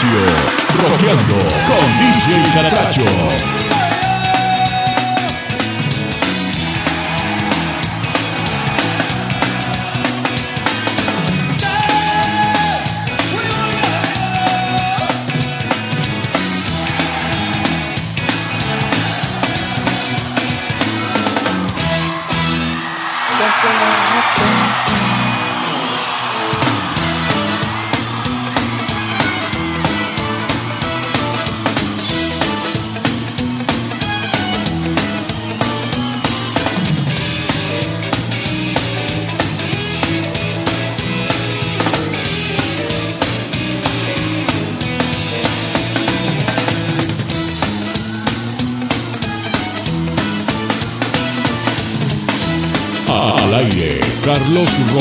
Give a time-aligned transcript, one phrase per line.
[0.00, 0.39] solo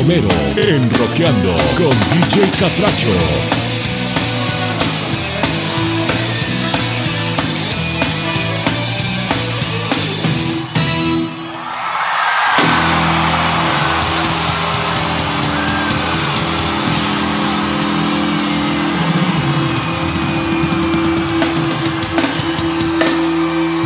[0.09, 0.27] Romero
[0.57, 3.09] en Roqueando con DJ Catracho.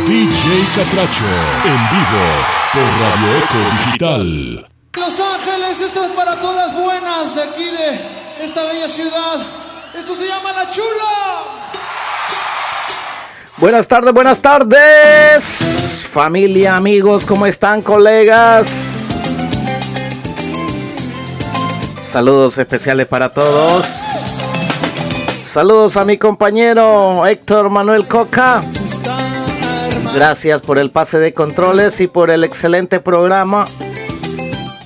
[0.06, 1.24] DJ Catracho
[1.66, 2.24] en vivo
[2.72, 4.73] por Radio Eco Digital.
[5.96, 9.40] Es para todas buenas de aquí de esta bella ciudad.
[9.96, 11.44] Esto se llama La Chula.
[13.58, 16.04] Buenas tardes, buenas tardes.
[16.10, 19.14] Familia, amigos, ¿cómo están, colegas?
[22.00, 23.86] Saludos especiales para todos.
[25.44, 28.60] Saludos a mi compañero Héctor Manuel Coca.
[30.12, 33.66] Gracias por el pase de controles y por el excelente programa.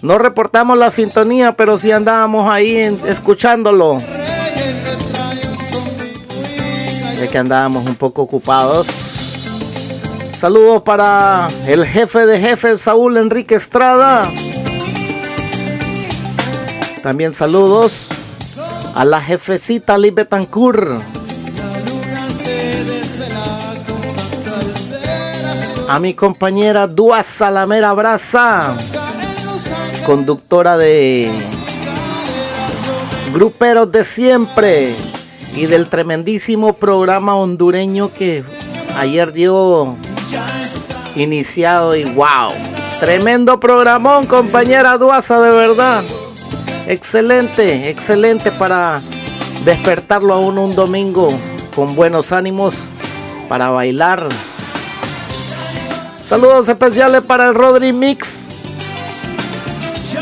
[0.03, 2.77] No reportamos la sintonía, pero sí andábamos ahí
[3.07, 4.01] escuchándolo.
[7.19, 8.87] Ya que andábamos un poco ocupados.
[10.33, 14.31] Saludos para el jefe de jefes, Saúl Enrique Estrada.
[17.03, 18.09] También saludos
[18.95, 20.15] a la jefecita Liz.
[25.89, 28.77] A mi compañera Dua Salamera Braza,
[30.09, 31.31] conductora de
[33.31, 34.95] Gruperos de Siempre
[35.55, 38.43] y del tremendísimo programa hondureño que
[38.97, 39.99] ayer dio
[41.15, 42.53] iniciado y wow,
[43.01, 46.03] tremendo programón compañera Duasa de verdad,
[46.87, 49.03] excelente, excelente para
[49.67, 51.29] despertarlo a uno un domingo
[51.77, 52.89] con buenos ánimos
[53.47, 54.27] para bailar.
[56.23, 58.48] Saludos especiales para el Rodri Mix.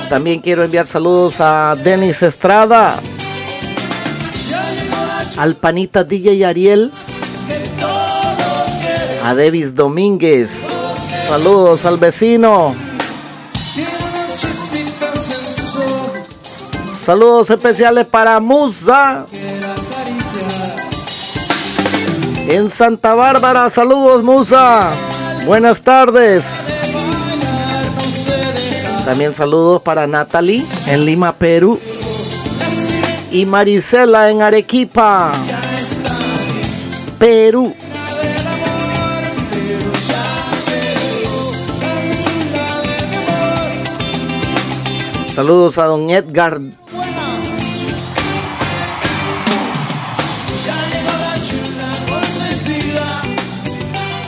[0.09, 2.95] También quiero enviar saludos a Denis Estrada,
[5.37, 6.93] al panita DJ Ariel,
[9.25, 10.69] a Davis Domínguez.
[11.27, 12.75] Saludos al vecino.
[16.95, 19.27] Saludos especiales para Musa.
[22.49, 24.91] En Santa Bárbara, saludos Musa.
[25.47, 26.66] Buenas tardes.
[29.07, 31.79] También saludos para Natalie en Lima, Perú.
[33.31, 35.33] Y Marisela en Arequipa,
[37.17, 37.73] Perú.
[45.33, 46.59] Saludos a don Edgar.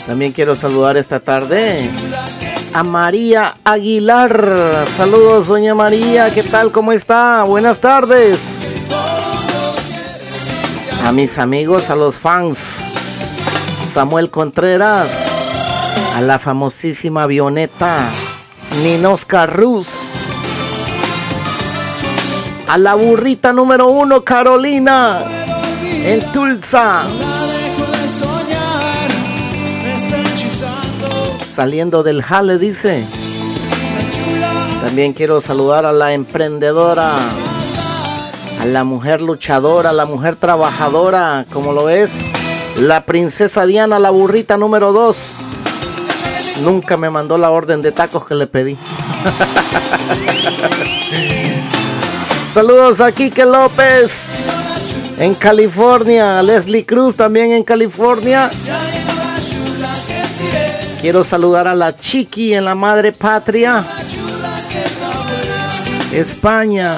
[0.06, 1.90] También quiero saludar esta tarde
[2.75, 4.87] a María Aguilar.
[4.97, 6.73] Saludos, doña María, ¿qué tal?
[6.73, 7.43] ¿Cómo está?
[7.44, 8.70] Buenas tardes.
[11.05, 12.81] A mis amigos, a los fans.
[13.85, 15.26] Samuel Contreras,
[16.15, 18.11] a la famosísima avioneta
[18.82, 20.11] Ninosca Ruz,
[22.69, 25.21] a la burrita número uno Carolina
[25.82, 27.05] en Tulsa.
[31.58, 33.05] Saliendo del jale, dice.
[34.81, 37.16] También quiero saludar a la emprendedora,
[38.60, 42.26] a la mujer luchadora, a la mujer trabajadora, como lo es
[42.76, 45.19] la princesa Diana, la burrita número 2.
[46.62, 48.78] Nunca me mandó la orden de tacos que le pedí.
[52.52, 54.31] Saludos a Kike López
[55.19, 56.40] en California.
[56.40, 58.49] Leslie Cruz también en California.
[61.00, 63.85] Quiero saludar a la Chiqui en la Madre Patria.
[66.12, 66.97] España.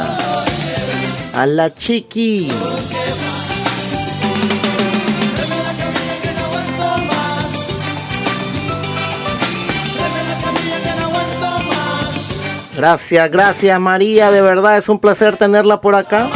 [1.35, 2.51] A la Chiqui.
[12.75, 16.29] Gracias, gracias María, de verdad es un placer tenerla por acá.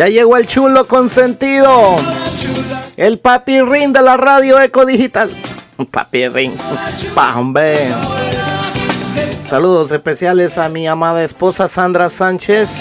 [0.00, 1.68] Ya llegó el chulo consentido.
[2.96, 5.30] El papi ring de la radio Eco Digital.
[5.90, 6.54] Papi ring.
[7.14, 7.76] Pa, hombre.
[9.44, 12.80] Saludos especiales a mi amada esposa Sandra Sánchez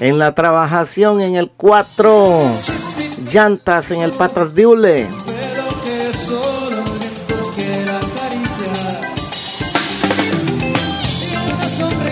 [0.00, 2.42] en la trabajación en el 4
[3.30, 5.06] llantas en el Patas Diule.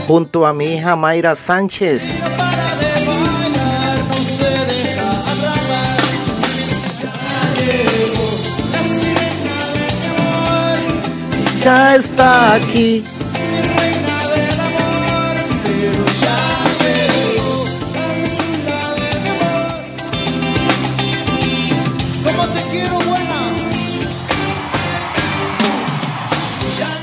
[0.06, 2.22] Junto a mi hija Mayra Sánchez.
[11.66, 13.02] Está aquí.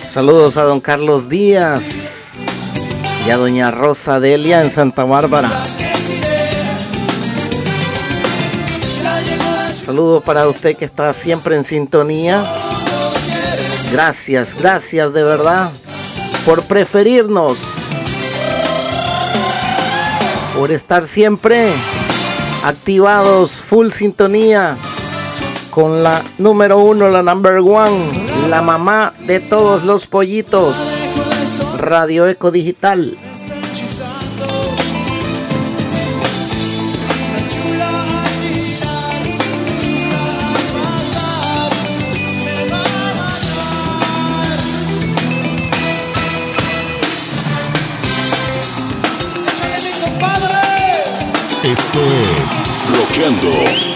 [0.07, 2.31] Saludos a don Carlos Díaz
[3.27, 5.51] y a doña Rosa Delia en Santa Bárbara.
[9.75, 12.45] Saludos para usted que está siempre en sintonía.
[13.93, 15.71] Gracias, gracias de verdad
[16.47, 17.77] por preferirnos,
[20.57, 21.71] por estar siempre
[22.63, 24.75] activados, full sintonía
[25.69, 30.75] con la número uno, la number one, la mamá de todos los pollitos,
[31.77, 33.15] Radio Eco Digital.
[51.73, 52.59] Esto es
[52.95, 53.49] Rockeando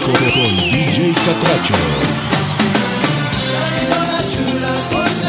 [0.04, 1.74] con, con DJ Catracho.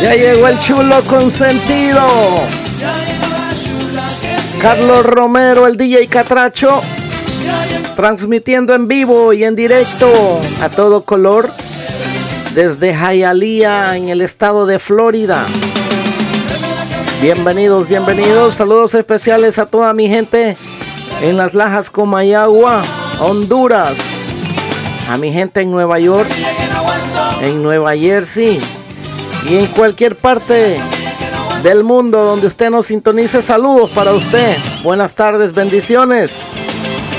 [0.01, 2.01] Ya llegó el chulo consentido.
[4.59, 6.81] Carlos Romero, el DJ Catracho,
[7.95, 10.11] transmitiendo en vivo y en directo
[10.63, 11.51] a todo color
[12.55, 15.45] desde Hialeah en el estado de Florida.
[17.21, 18.55] Bienvenidos, bienvenidos.
[18.55, 20.57] Saludos especiales a toda mi gente
[21.21, 22.81] en las Lajas Comayagua,
[23.19, 23.99] Honduras.
[25.09, 26.29] A mi gente en Nueva York,
[27.41, 28.59] en Nueva Jersey
[29.49, 30.79] y en cualquier parte
[31.63, 33.41] del mundo donde usted nos sintonice.
[33.41, 34.55] Saludos para usted.
[34.83, 36.41] Buenas tardes, bendiciones.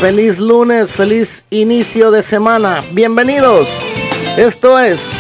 [0.00, 2.82] Feliz lunes, feliz inicio de semana.
[2.92, 3.80] Bienvenidos.
[4.36, 5.12] Esto es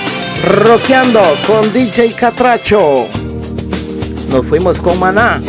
[0.46, 3.06] Rockeando con DJ Catracho.
[4.30, 5.42] Nos fuimos con Maná.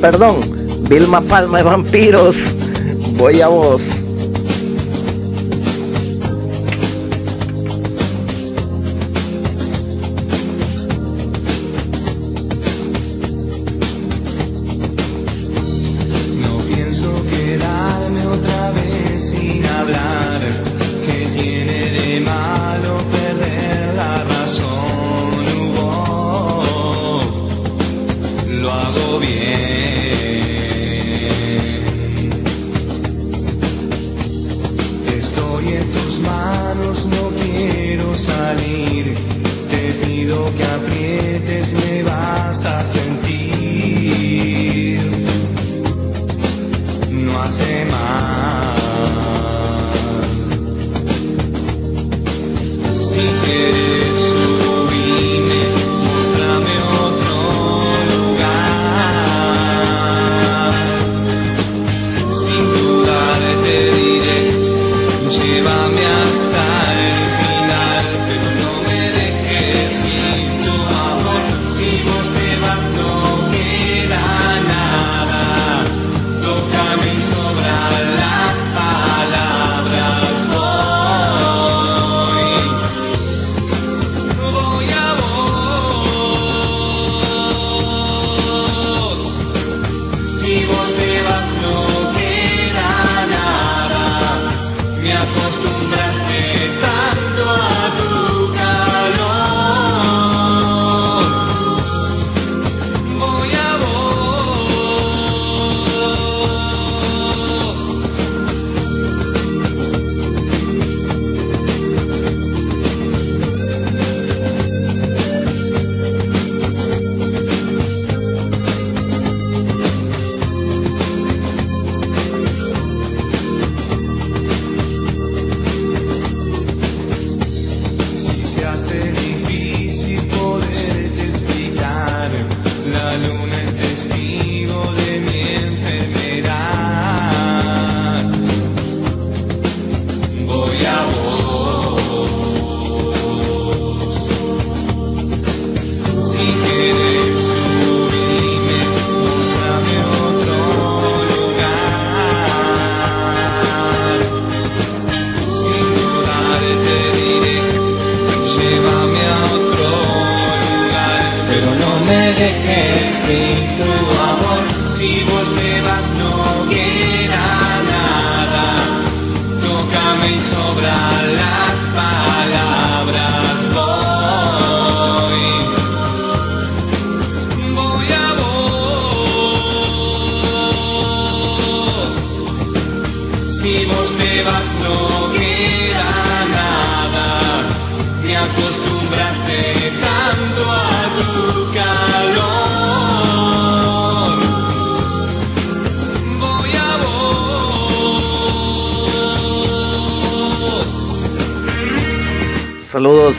[0.00, 0.36] Perdón,
[0.88, 2.52] Vilma Palma de Vampiros.
[3.16, 4.07] Voy a vos.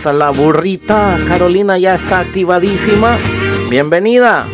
[0.06, 1.20] A la burrita.
[1.28, 3.18] Carolina ya está activadísima.
[3.70, 4.48] Bienvenida.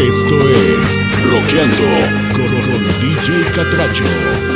[0.00, 1.76] Esto es Roqueando
[2.34, 4.51] con, con DJ Catracho.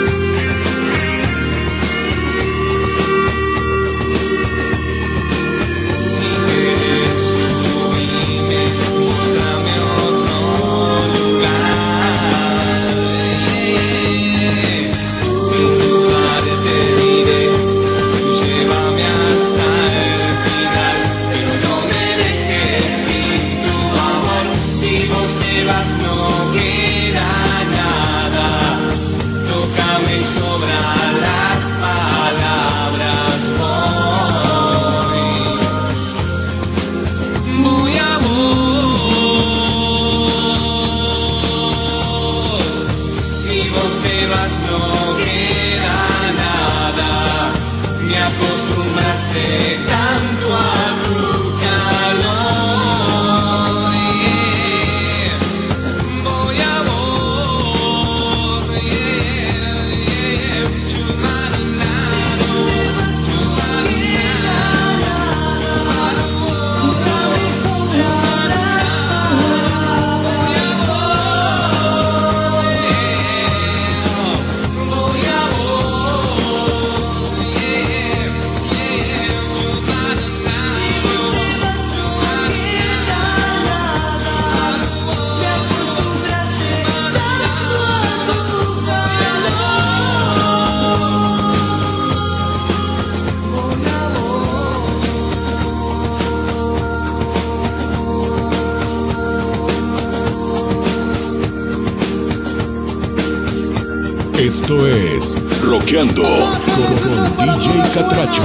[105.67, 108.43] Roqueando DJ Catracho.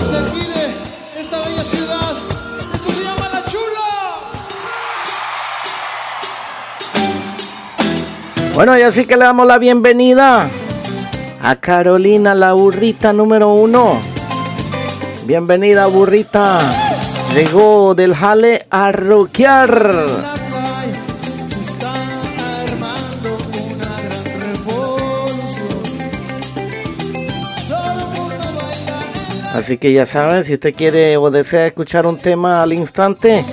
[8.56, 10.50] Bueno, y así que le damos la bienvenida
[11.44, 14.02] a Carolina, la burrita número uno.
[15.26, 16.60] Bienvenida, burrita.
[17.36, 20.41] Llegó del jale a roquear.
[29.62, 33.46] Así que ya saben, si usted quiere o desea escuchar un tema al instante,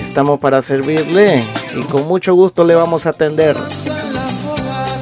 [0.00, 1.42] Estamos para servirle
[1.76, 3.56] y con mucho gusto le vamos a atender.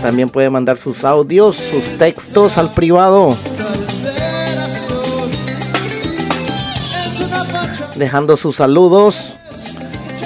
[0.00, 3.37] También puede mandar sus audios, sus textos al privado,
[7.97, 9.37] dejando sus saludos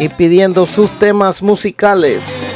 [0.01, 2.55] y pidiendo sus temas musicales.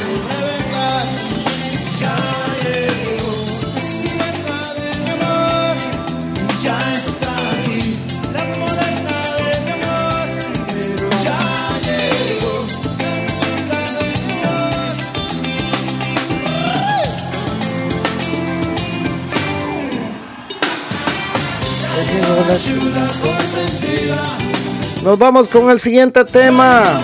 [25.03, 27.01] Nos vamos con el siguiente tema.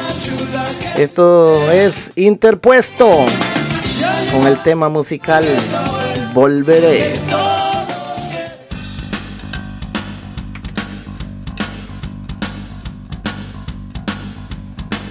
[0.98, 3.08] Esto es interpuesto
[4.32, 5.46] con el tema musical
[6.34, 7.13] Volveré.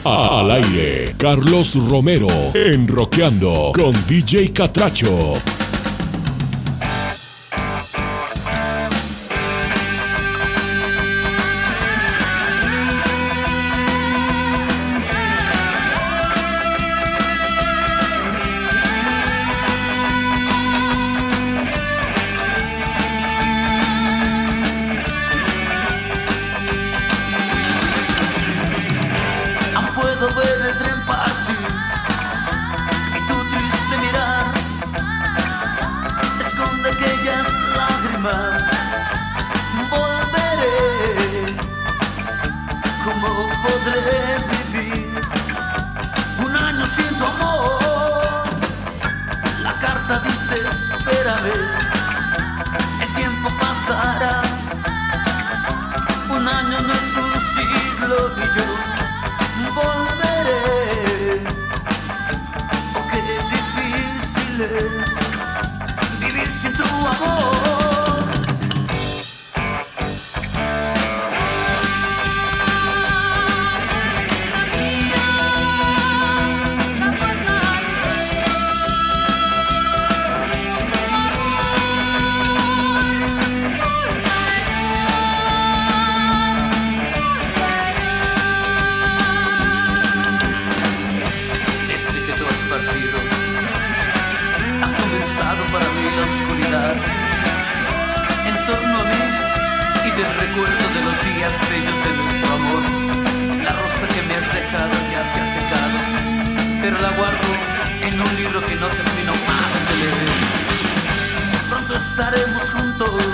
[0.02, 5.34] Al aire, Carlos Romero en Roqueando con DJ Catracho.
[100.26, 102.82] Y del recuerdo de los días bellos de nuestro amor.
[103.62, 105.98] La rosa que me has dejado ya se ha secado,
[106.80, 107.48] pero la guardo
[108.00, 110.32] en un libro que no termino más de leer.
[111.68, 113.24] Pronto estaremos juntos,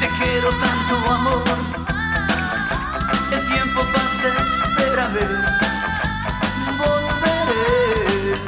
[0.00, 1.44] te quiero tanto amor.
[3.32, 4.28] El tiempo pasa,
[4.64, 5.44] espérame
[6.78, 8.38] volveré.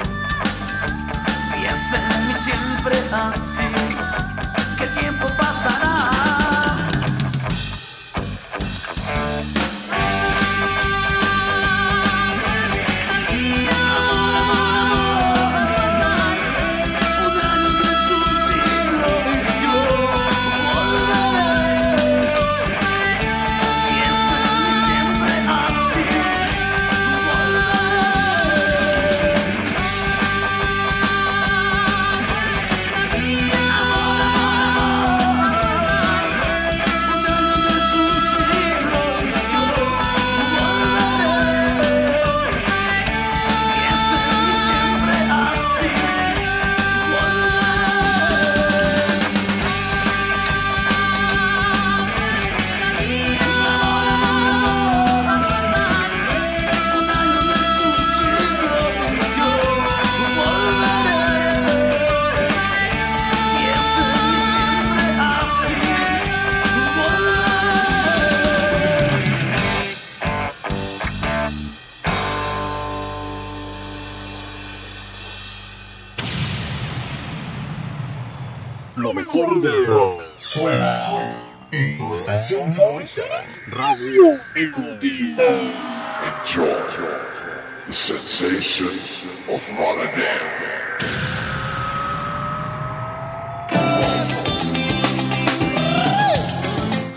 [1.53, 3.54] Piensa en mí siempre así,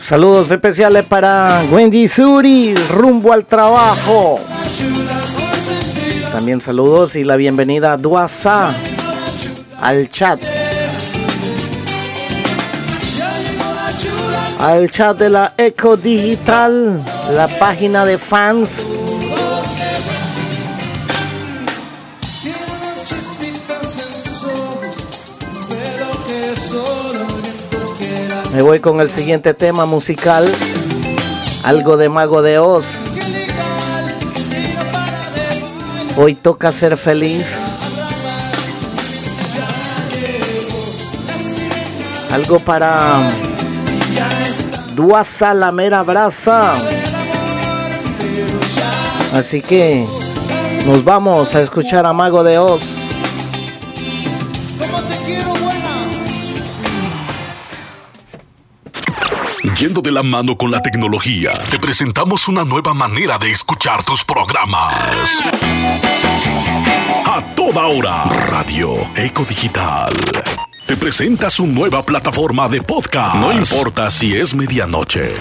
[0.07, 4.39] Saludos especiales para Wendy Suri, rumbo al trabajo.
[6.31, 8.73] También saludos y la bienvenida a Duasa
[9.81, 10.39] al chat.
[14.61, 18.87] Al chat de la Eco Digital, la página de fans.
[28.57, 30.51] Me voy con el siguiente tema musical.
[31.63, 33.03] Algo de Mago de Oz.
[36.17, 37.77] Hoy toca ser feliz.
[42.31, 43.17] Algo para
[44.95, 46.73] Duasa la mera brasa.
[49.33, 50.03] Así que
[50.87, 52.96] nos vamos a escuchar a Mago de Oz.
[59.79, 64.23] Yendo de la mano con la tecnología, te presentamos una nueva manera de escuchar tus
[64.23, 65.43] programas.
[67.23, 70.11] A toda hora, Radio Eco Digital.
[70.87, 73.35] Te presenta su nueva plataforma de podcast.
[73.35, 75.35] No importa si es medianoche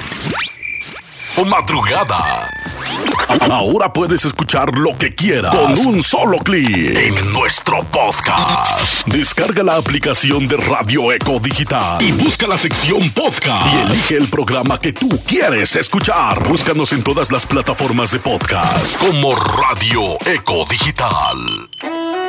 [1.45, 2.51] madrugada.
[3.51, 9.07] Ahora puedes escuchar lo que quieras con un solo clic en nuestro podcast.
[9.07, 14.29] Descarga la aplicación de Radio Eco Digital y busca la sección podcast y elige el
[14.29, 16.49] programa que tú quieres escuchar.
[16.49, 22.26] Búscanos en todas las plataformas de podcast como Radio Eco Digital.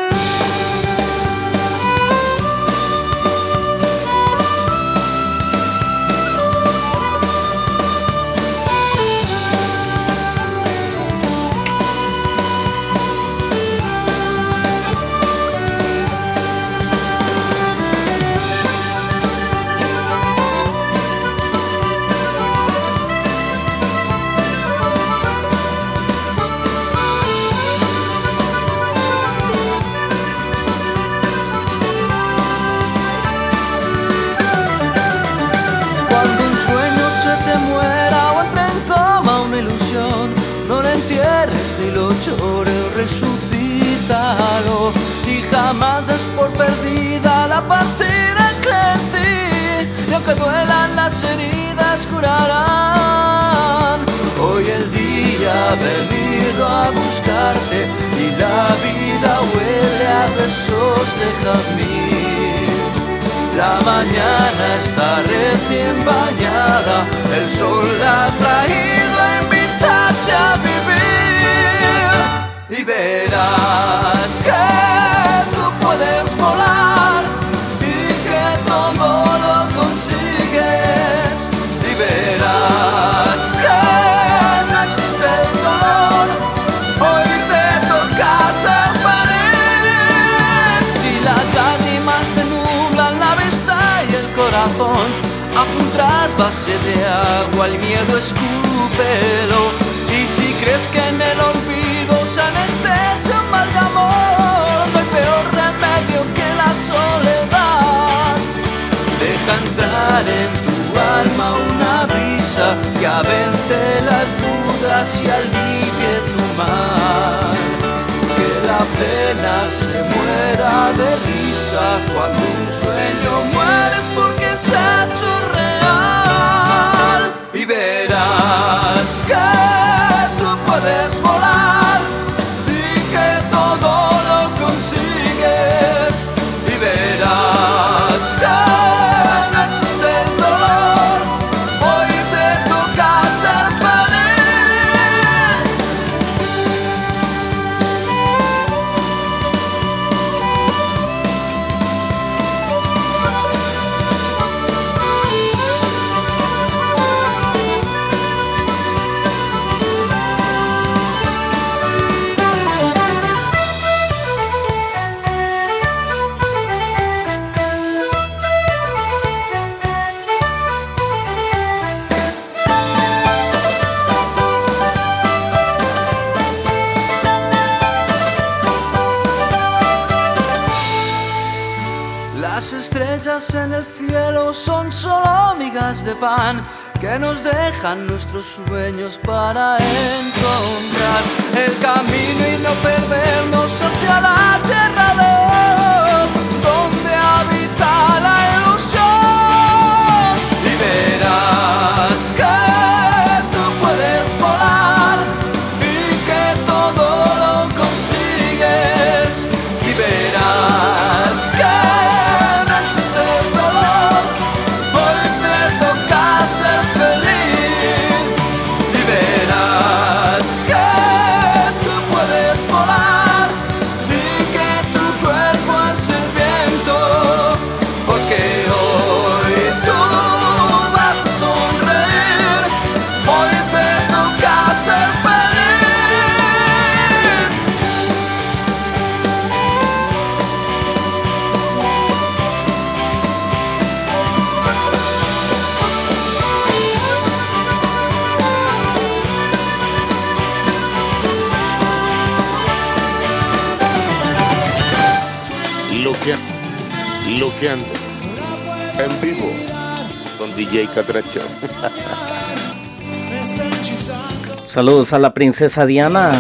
[260.72, 261.42] DJ Catracho.
[264.66, 266.32] Saludos a la princesa Diana.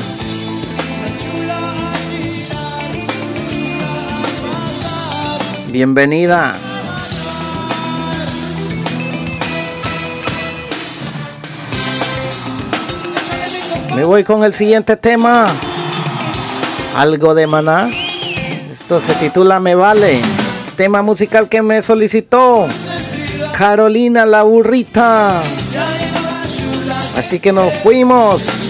[5.69, 6.55] Bienvenida.
[13.95, 15.47] Me voy con el siguiente tema.
[16.95, 17.89] Algo de maná.
[18.71, 20.21] Esto se titula Me vale.
[20.75, 22.67] Tema musical que me solicitó
[23.57, 25.41] Carolina la burrita.
[27.17, 28.66] Así que nos fuimos.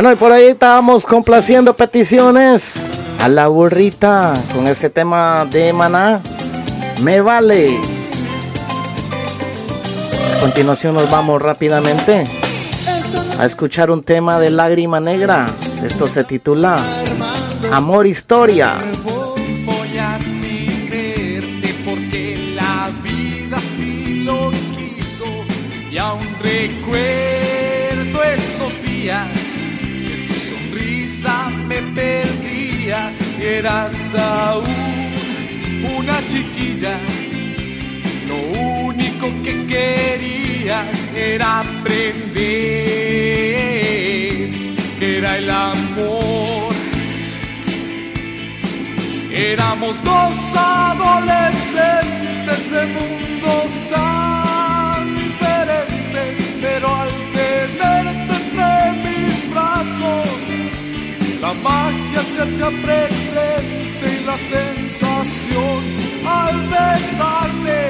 [0.00, 6.20] Bueno, y por ahí estábamos complaciendo peticiones a la burrita con este tema de Maná.
[7.02, 7.76] Me vale.
[10.36, 12.28] A continuación nos vamos rápidamente
[13.40, 15.48] a escuchar un tema de Lágrima Negra.
[15.82, 16.78] Esto se titula
[17.72, 18.76] Amor Historia.
[31.98, 34.64] Perdía y eras aún
[35.98, 36.94] una chiquilla.
[38.30, 38.38] Lo
[38.90, 42.18] único que querías era aprender
[44.98, 46.74] que era el amor.
[49.32, 57.17] Éramos dos adolescentes de mundos tan diferentes, pero al
[61.62, 65.80] magia se hacía presente y la sensación
[66.26, 67.80] al besarte,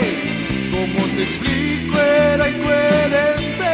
[0.71, 3.73] como te explico, era incoherente,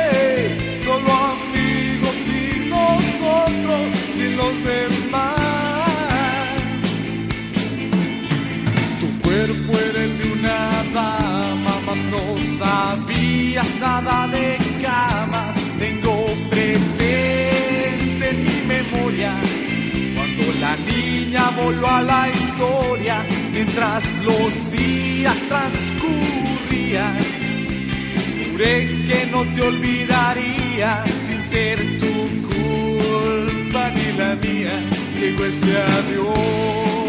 [0.84, 3.86] solo amigos y nosotros
[4.16, 5.34] y los demás.
[9.00, 10.60] Tu cuerpo era el de una
[10.92, 15.43] dama, mas no sabías nada de camas.
[20.64, 23.16] La niña voló a la historia
[23.52, 27.18] mientras los días transcurrían.
[28.50, 28.74] Juré
[29.08, 30.90] que no te olvidaría
[31.26, 32.14] sin ser tu
[32.50, 34.74] culpa ni la mía.
[35.18, 37.03] Llegó ese adiós.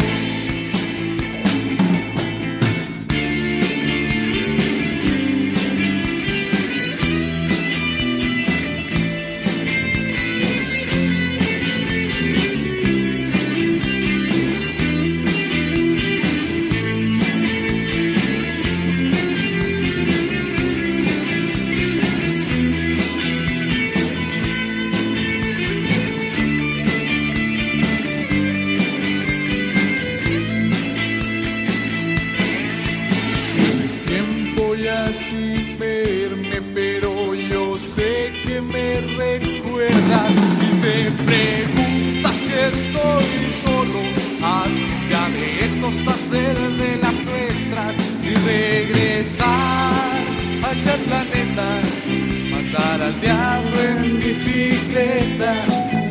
[54.36, 55.54] Bicicleta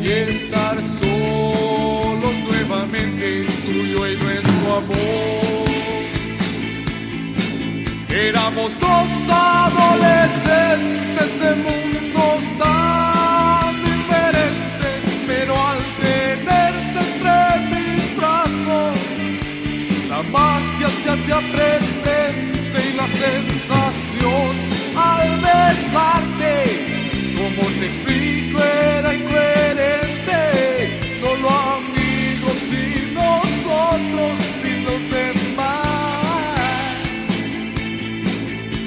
[0.02, 5.66] y estar solos nuevamente, tuyo y nuestro amor.
[8.08, 17.38] Éramos dos adolescentes de mundos tan diferentes, pero al tenerte entre
[17.70, 18.98] mis brazos,
[20.08, 24.52] la magia se hacía presente y la sensación
[24.96, 26.25] al besarte,
[33.96, 35.86] nosotros los demás.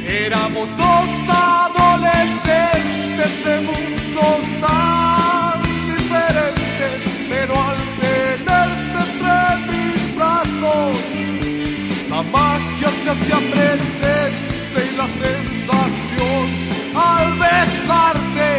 [0.07, 6.93] Éramos dos adolescentes de mundos tan diferentes,
[7.30, 9.38] pero al tenerte entre
[9.72, 10.97] mis brazos,
[12.10, 16.45] la magia se hacía presente y la sensación
[16.95, 18.49] al besarte,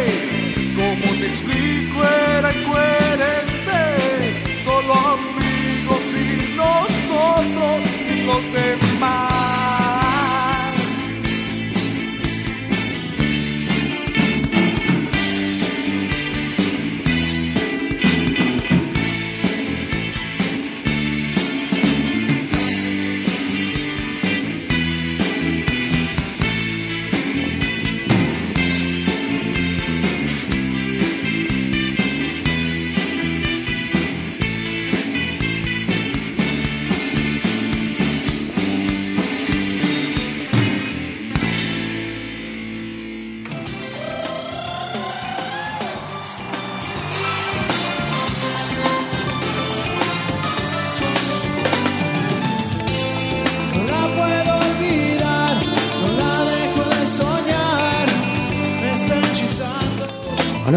[0.75, 1.97] como te explico,
[2.37, 3.81] era incoherente,
[4.61, 5.40] solo amigos y
[6.61, 9.40] nosotros sin los demás.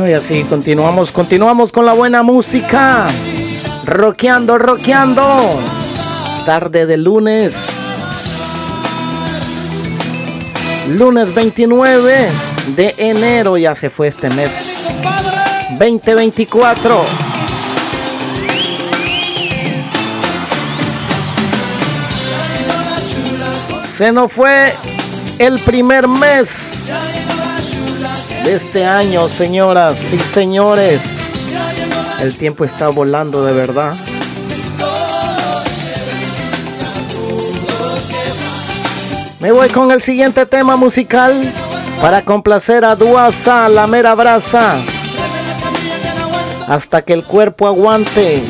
[0.06, 3.06] Y así continuamos, continuamos con la buena música.
[3.84, 5.22] Rockeando, rockeando.
[6.44, 7.66] Tarde de lunes.
[10.90, 12.28] Lunes 29
[12.76, 14.50] de enero, ya se fue este mes.
[15.78, 17.06] 2024.
[23.86, 24.72] Se nos fue
[25.38, 26.90] el primer mes
[28.44, 31.32] de este año, señoras y señores.
[32.20, 33.94] El tiempo está volando de verdad.
[39.40, 41.34] Me voy con el siguiente tema musical
[42.00, 44.76] para complacer a Duasa, la mera brasa.
[46.68, 48.42] Hasta que el cuerpo aguante.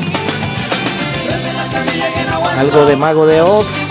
[2.58, 3.83] Algo de mago de Oz.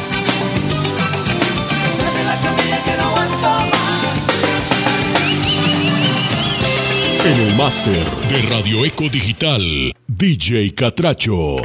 [7.26, 9.62] En el máster de Radio Eco Digital,
[10.08, 11.56] DJ Catracho.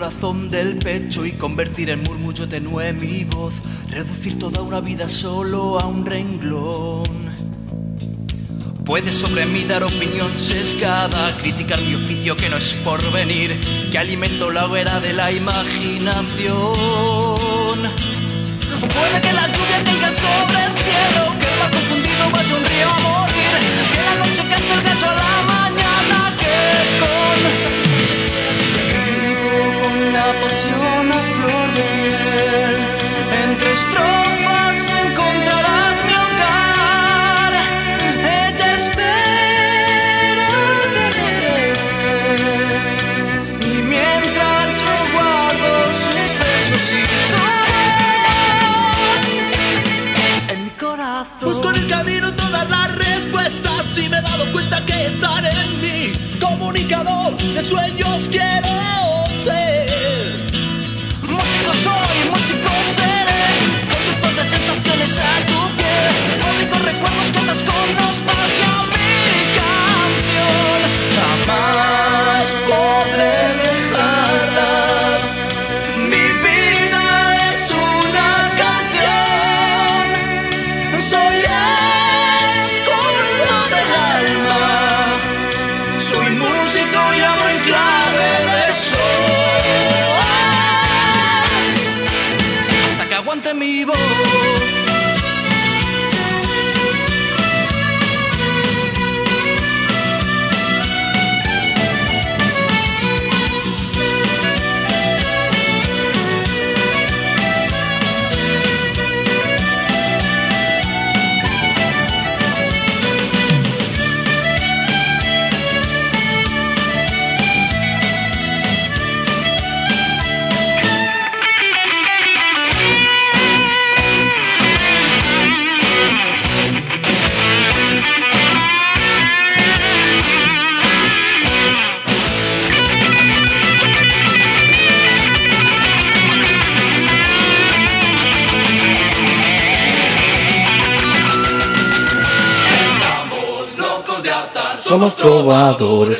[0.00, 3.52] Corazón del pecho y convertir en murmullo tenue mi voz,
[3.90, 7.04] reducir toda una vida solo a un renglón.
[8.82, 13.60] Puedes sobre mí dar opinión sesgada, criticar mi oficio que no es por venir,
[13.92, 16.72] que alimento la hoguera de la imaginación.
[18.80, 22.88] Puede que la lluvia caiga sobre el cielo, que el mar confundido vaya un río
[22.88, 23.52] a morir,
[23.92, 26.56] que la noche cante el gallo a la mañana, que
[27.00, 27.89] con
[30.42, 32.76] pasión a flor de piel.
[33.44, 34.29] Entre estrofas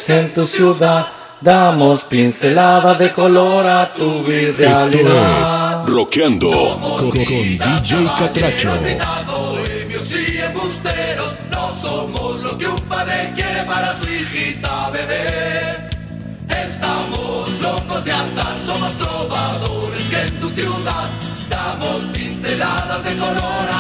[0.09, 1.07] en tu ciudad.
[1.41, 4.73] Damos pinceladas de color a tu vida.
[4.73, 8.71] Esto es Roqueando Somos con, con DJ Catracho.
[11.51, 15.89] No somos lo que un padre quiere para su hijita bebé.
[16.49, 21.09] Estamos locos de andar, somos trovadores que en tu ciudad
[21.49, 23.80] damos pinceladas de color a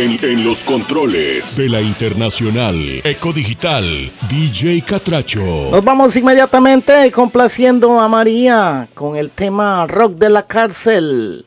[0.00, 5.68] En, los controles de la Internacional Ecodigital, DJ Catracho.
[5.70, 11.44] Nos vamos inmediatamente complaciendo a María con el tema rock de la cárcel.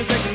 [0.00, 0.29] music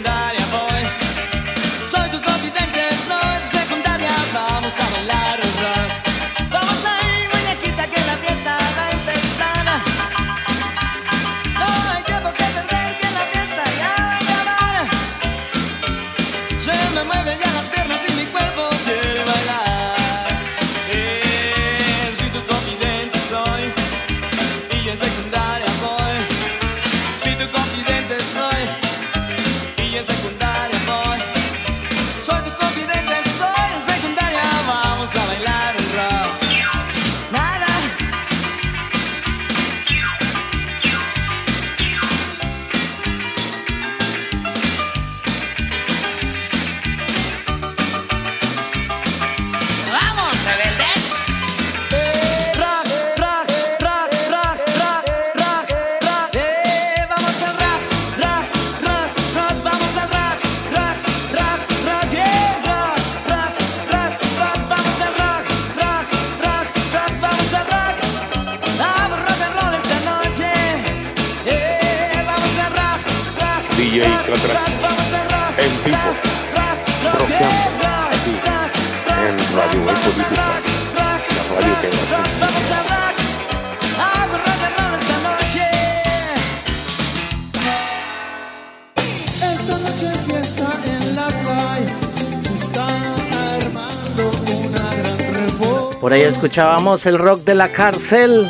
[96.55, 98.47] escuchábamos el rock de la cárcel.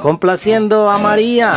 [0.00, 1.52] Complaciendo a María.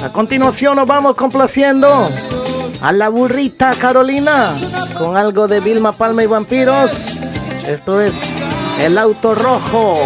[0.00, 2.08] A continuación nos vamos complaciendo
[2.84, 4.52] a la burrita Carolina
[4.98, 7.12] con algo de Vilma Palma y Vampiros.
[7.66, 8.36] Esto es
[8.78, 9.96] El Auto Rojo.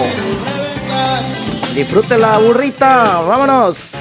[1.74, 3.97] Disfrute la burrita, vámonos.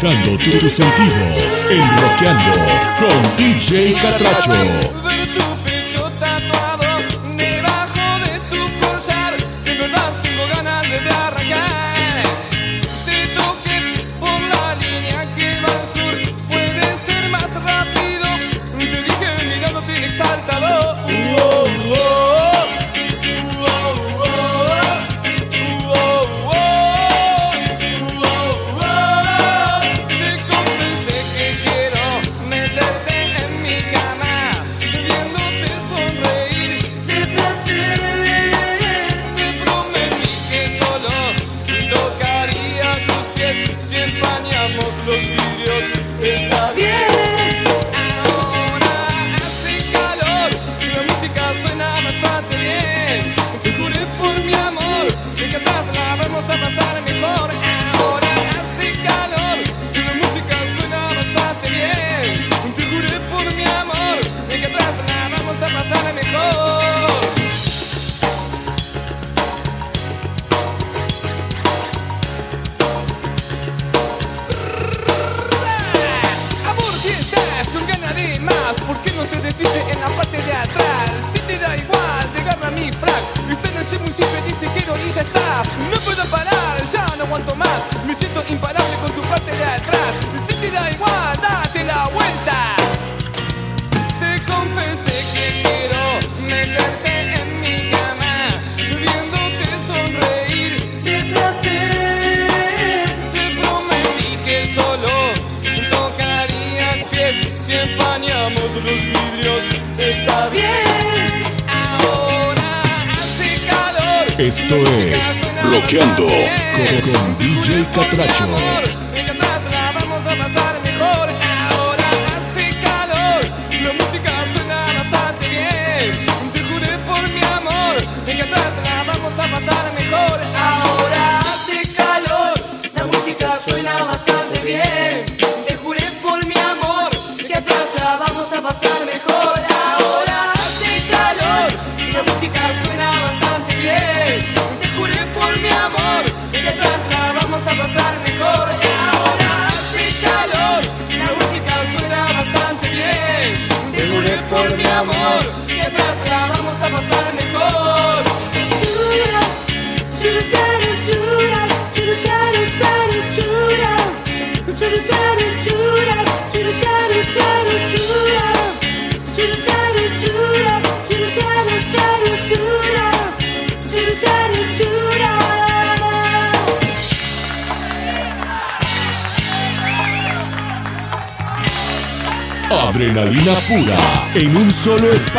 [0.00, 2.54] Tus sentidos, enroqueando
[2.98, 4.99] con DJ Catracho.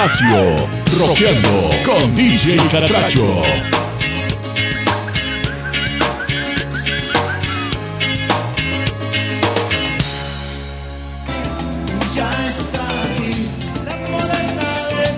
[0.04, 0.56] espacio
[1.86, 3.44] con DJ Catracho.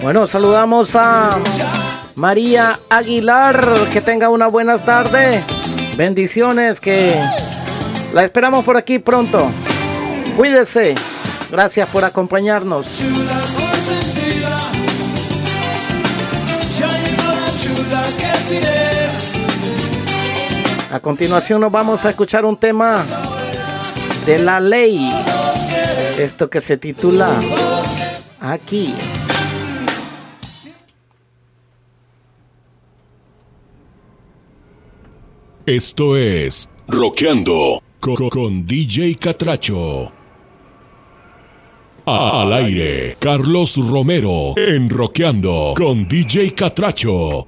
[0.02, 1.30] Bueno, saludamos a
[2.16, 3.66] María Aguilar.
[3.94, 5.42] Que tenga una buena tarde.
[5.96, 7.16] Bendiciones, que
[8.14, 9.50] la esperamos por aquí pronto.
[10.36, 10.96] Cuídese.
[11.50, 13.02] Gracias por acompañarnos.
[20.92, 23.04] A continuación nos vamos a escuchar un tema
[24.26, 25.12] de la ley.
[26.20, 27.28] Esto que se titula
[28.40, 28.94] Aquí.
[35.66, 40.12] Esto es Roqueando con, DJ Catracho.
[42.06, 47.48] Al aire, Carlos Romero en Roqueando con DJ Catracho.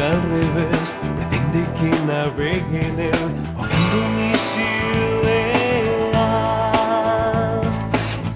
[0.00, 4.70] al revés, pretende que navegue en él, oyendo mis sirenas.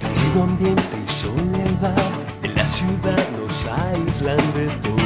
[0.03, 2.11] Ruido ambiente y soledad,
[2.43, 5.05] de la ciudad nos aíslan de todos.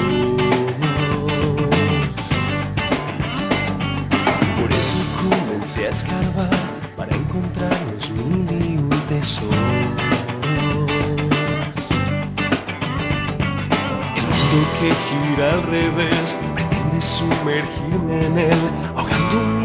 [4.60, 6.50] Por eso comencé a escarbar,
[6.96, 10.07] para encontrarnos mil y un tesoro.
[14.80, 18.58] Que gira al revés, pretende sumergirme en él,
[18.94, 19.57] ahogándome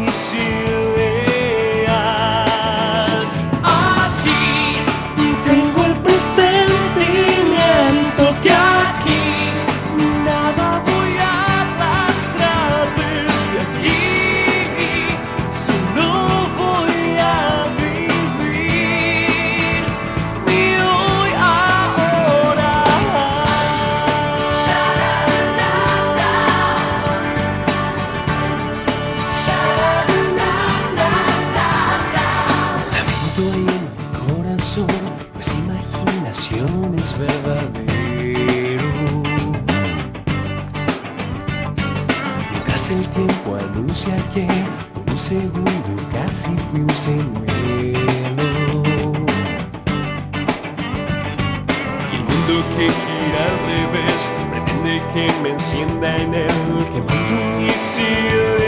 [46.74, 47.44] Fiumicino.
[52.10, 56.58] Y el mundo que gira al revés pretende que me encienda en él,
[56.92, 58.66] que mando mis ideas.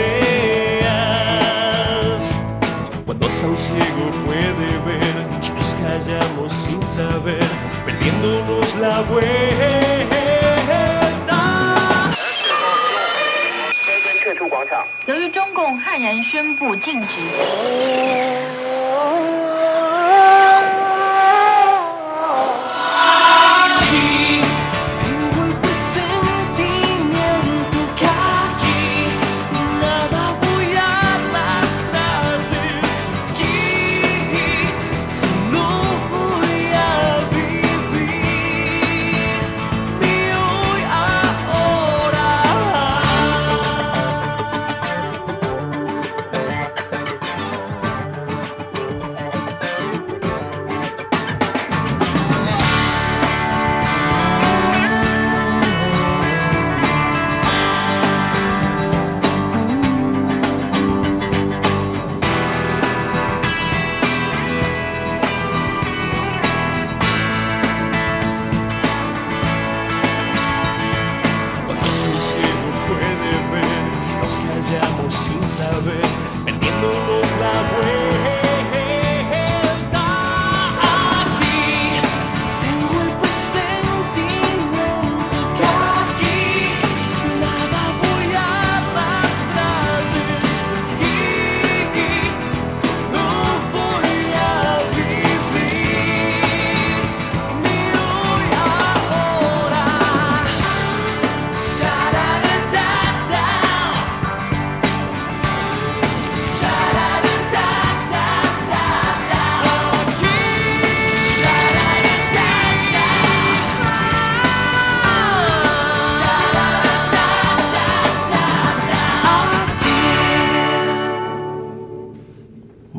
[3.05, 5.15] Cuando hasta un ciego puede ver
[5.53, 7.49] nos callamos sin saber,
[7.85, 9.77] perdiéndonos la vuelta.
[15.57, 18.76] 共悍然宣布禁止。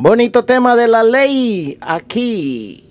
[0.09, 2.88] Bonito tema de la ley aquí.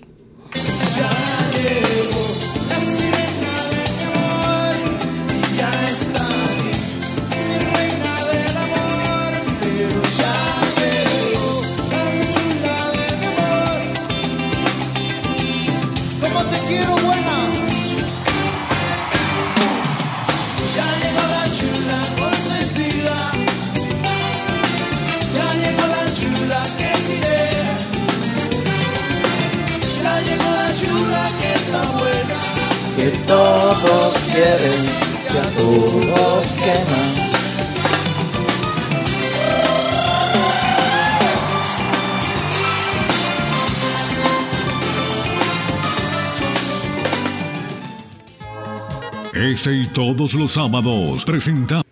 [49.58, 51.84] Este y todos los sábados presentamos.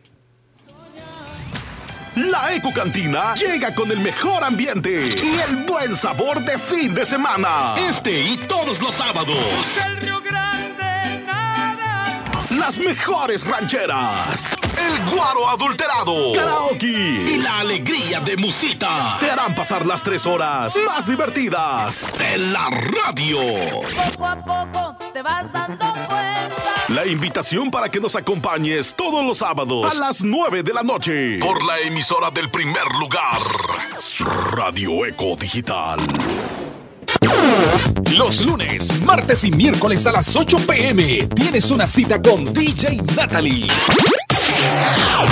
[2.15, 7.05] La Eco Cantina llega con el mejor ambiente y el buen sabor de fin de
[7.05, 7.75] semana.
[7.77, 9.37] Este y todos los sábados.
[12.51, 14.55] Las mejores rancheras.
[14.79, 16.35] El guaro adulterado.
[16.35, 16.87] Karaoke.
[16.87, 19.17] Y la alegría de Musita.
[19.19, 23.41] Te harán pasar las tres horas más divertidas de la radio.
[24.13, 26.16] Poco a poco te vas dando cuenta.
[26.97, 31.39] La invitación para que nos acompañes todos los sábados a las 9 de la noche
[31.41, 33.39] por la emisora del primer lugar,
[34.57, 36.01] Radio Eco Digital.
[38.17, 43.67] Los lunes, martes y miércoles a las 8 pm tienes una cita con DJ Natalie.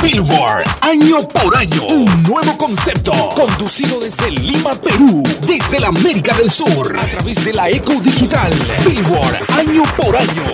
[0.05, 6.51] Billboard, año por año, un nuevo concepto, conducido desde Lima, Perú, desde la América del
[6.51, 8.53] Sur, a través de la Eco Digital.
[8.87, 10.45] Billboard, año por año.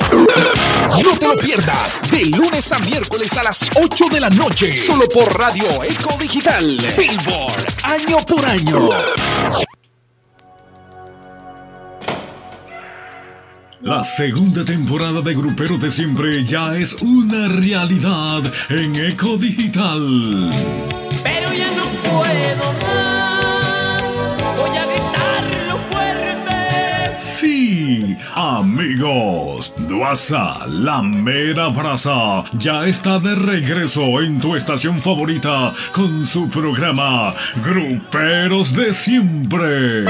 [1.02, 5.08] No te lo pierdas, de lunes a miércoles a las 8 de la noche, solo
[5.08, 6.64] por Radio Eco Digital.
[6.96, 8.88] Billboard, año por año.
[13.82, 20.50] La segunda temporada de Gruperos de Siempre ya es una realidad en Eco Digital.
[21.22, 24.02] Pero ya no puedo más.
[24.58, 27.16] Voy a gritarlo fuerte.
[27.16, 36.26] Sí, amigos, Duasa, la mera brasa, ya está de regreso en tu estación favorita con
[36.26, 40.04] su programa Gruperos de Siempre.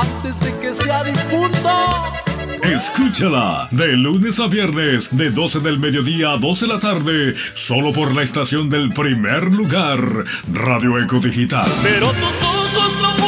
[0.00, 1.70] Antes de que sea difunto.
[2.62, 7.92] Escúchala de lunes a viernes de 12 del mediodía a 2 de la tarde, solo
[7.92, 10.00] por la estación del primer lugar,
[10.52, 11.70] Radio Eco Digital.
[11.82, 13.19] Pero tus ojos no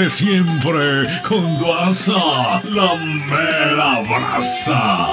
[0.00, 5.08] desde siempre, con Duasa, la mera brasa.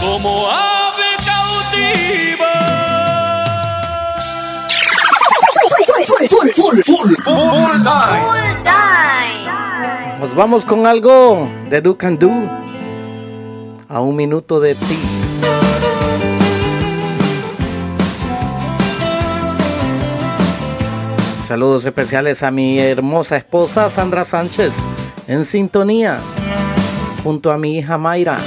[0.00, 2.54] como ave cautiva.
[5.68, 7.82] Full, full, full, full, full
[10.20, 12.30] Nos vamos con algo de Do Can Do.
[13.88, 14.98] A un minuto de ti.
[21.44, 24.74] Saludos especiales a mi hermosa esposa Sandra Sánchez
[25.28, 26.18] en sintonía
[27.22, 28.38] junto a mi hija Mayra.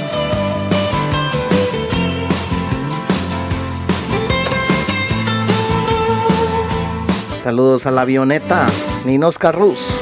[7.40, 8.66] Saludos a la avioneta
[9.04, 10.00] Ninos Carrus.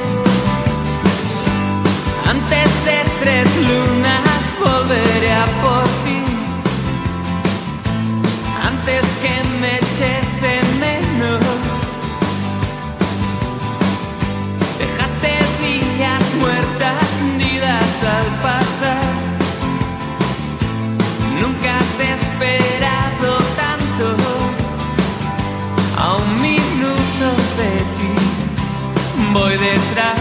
[29.39, 30.19] Voy detrás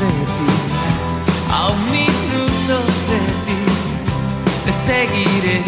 [0.00, 0.50] de ti.
[1.52, 2.76] A un minuto
[3.10, 3.60] de ti
[4.64, 5.62] te seguiré.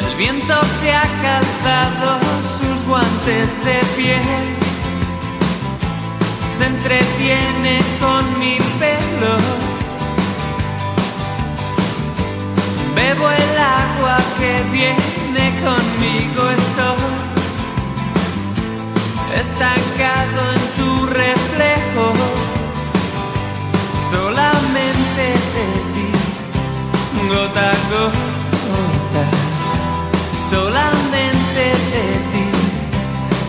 [0.00, 2.08] El viento se ha calzado
[2.56, 4.46] sus guantes de piel.
[6.56, 9.34] Se entretiene con mi pelo.
[12.96, 17.03] Bebo el agua que viene conmigo estoy
[19.34, 22.12] estancado en tu reflejo.
[24.10, 25.24] Solamente
[25.54, 26.08] de ti
[27.28, 29.24] gota a gota.
[30.50, 31.62] Solamente
[31.92, 32.46] de ti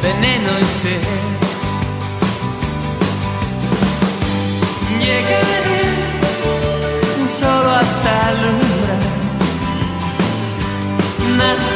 [0.01, 1.05] veneno y sed.
[4.99, 5.83] Llegaré
[7.27, 9.15] solo hasta el umbral
[11.37, 11.69] nada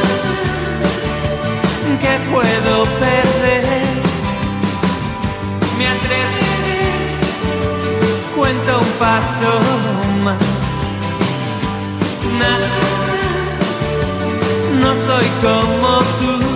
[2.00, 3.69] que puedo perder.
[5.80, 7.16] Me atreveré,
[8.36, 9.50] cuento un paso
[10.22, 10.36] más.
[12.38, 12.68] Nada,
[14.78, 16.49] no soy como tú.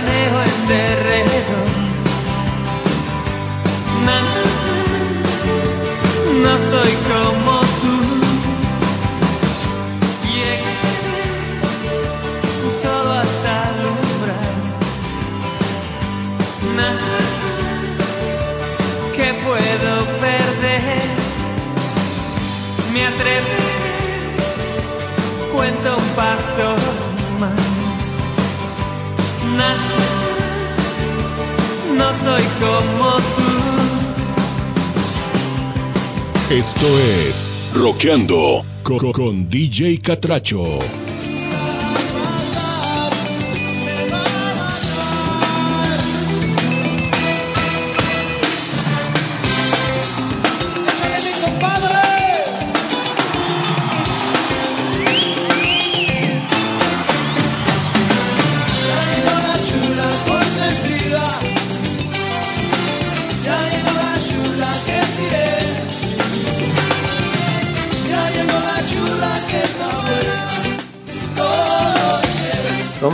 [0.00, 1.58] Planeo en terreno.
[4.06, 4.42] Nada,
[6.42, 7.96] no soy como tú.
[10.26, 11.20] Llegaré
[12.70, 14.54] solo hasta el umbral.
[16.76, 17.18] Nada
[19.14, 21.10] que puedo perder.
[22.92, 23.72] Me atreveré,
[25.52, 26.66] cuento un paso
[27.38, 27.79] más
[31.96, 33.50] no soy como tú.
[36.54, 36.86] Esto
[37.28, 40.64] es Roqueando con, con DJ Catracho.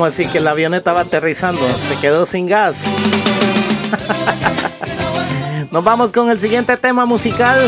[0.06, 1.60] Así que el avión estaba aterrizando.
[1.88, 2.84] Se quedó sin gas.
[5.72, 7.58] Nos vamos con el siguiente tema musical.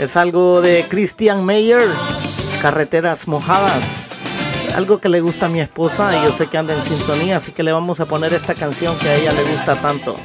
[0.00, 1.82] Es algo de Christian Mayer,
[2.62, 4.06] Carreteras Mojadas.
[4.76, 7.52] Algo que le gusta a mi esposa y yo sé que anda en sintonía, así
[7.52, 10.16] que le vamos a poner esta canción que a ella le gusta tanto.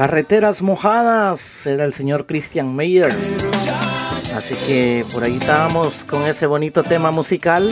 [0.00, 3.14] Carreteras mojadas era el señor Christian Meyer.
[4.34, 7.70] Así que por ahí estábamos con ese bonito tema musical.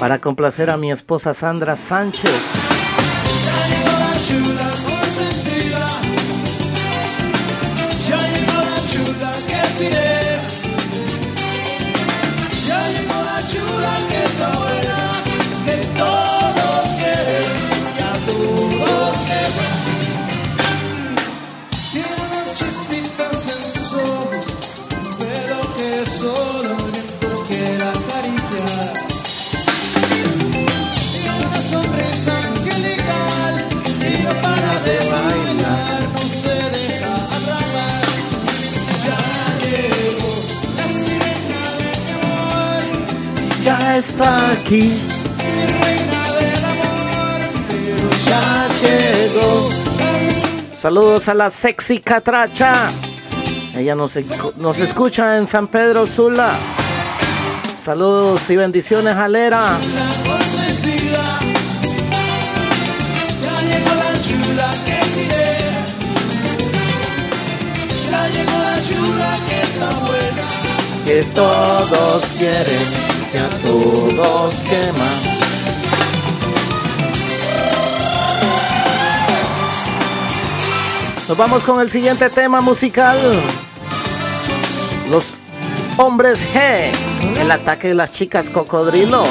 [0.00, 2.71] Para complacer a mi esposa Sandra Sánchez.
[50.82, 52.88] Saludos a la sexy catracha.
[53.76, 54.18] Ella nos,
[54.56, 56.50] nos escucha en San Pedro Sula.
[57.76, 59.60] Saludos y bendiciones a Lera.
[59.60, 59.78] la
[60.28, 61.24] consentida.
[68.10, 69.32] Ya llegó la chula
[71.04, 72.82] que todos quieren,
[73.30, 75.41] que a todos quema.
[81.32, 83.16] Nos vamos con el siguiente tema musical.
[85.08, 85.34] Los
[85.96, 86.90] hombres G.
[87.40, 89.24] El ataque de las chicas cocodrilo.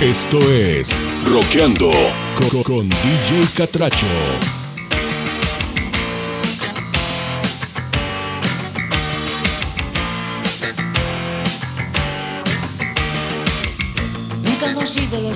[0.00, 1.90] Esto es Roqueando.
[2.50, 4.06] Co- con DJ Catracho.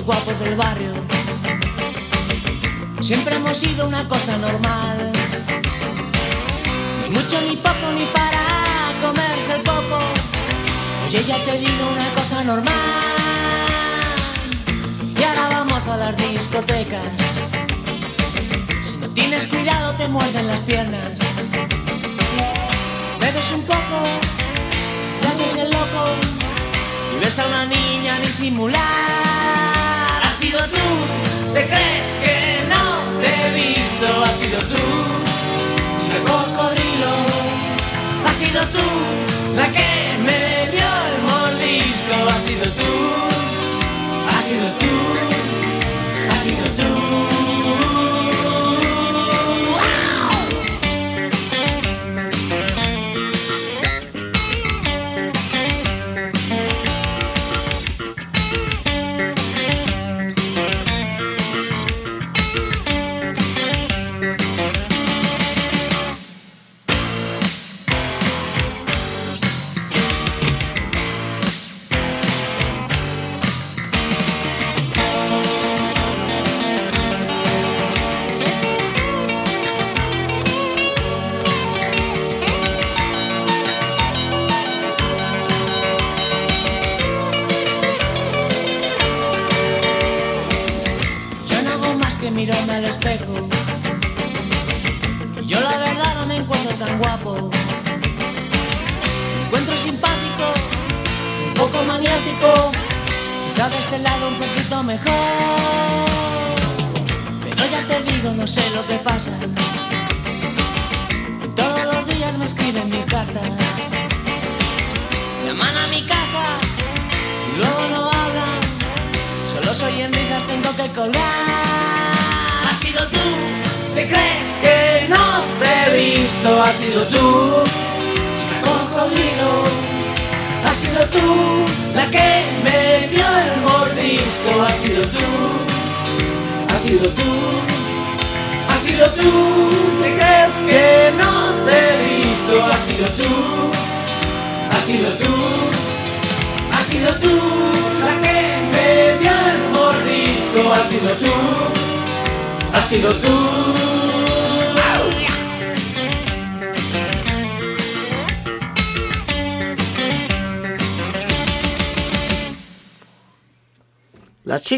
[0.05, 0.93] Guapos del barrio.
[3.01, 5.11] Siempre hemos sido una cosa normal.
[7.03, 8.43] Ni mucho ni poco ni para
[9.01, 9.99] comerse el coco.
[11.07, 12.73] Oye, ya te digo una cosa normal.
[15.17, 17.03] Y ahora vamos a las discotecas.
[18.81, 21.19] Si no tienes cuidado te muerden las piernas.
[23.19, 24.19] Bebes un poco,
[25.21, 26.15] te haces el loco
[27.15, 29.22] y ves a una niña disimular.
[30.43, 32.85] Sido tú, te crees que no
[33.21, 34.05] te he visto.
[34.25, 34.83] Has sido tú,
[35.97, 37.13] chica cocodrilo.
[38.25, 39.87] Has sido tú, la que
[40.19, 42.13] me dio el mordisco.
[42.27, 43.02] Has sido tú,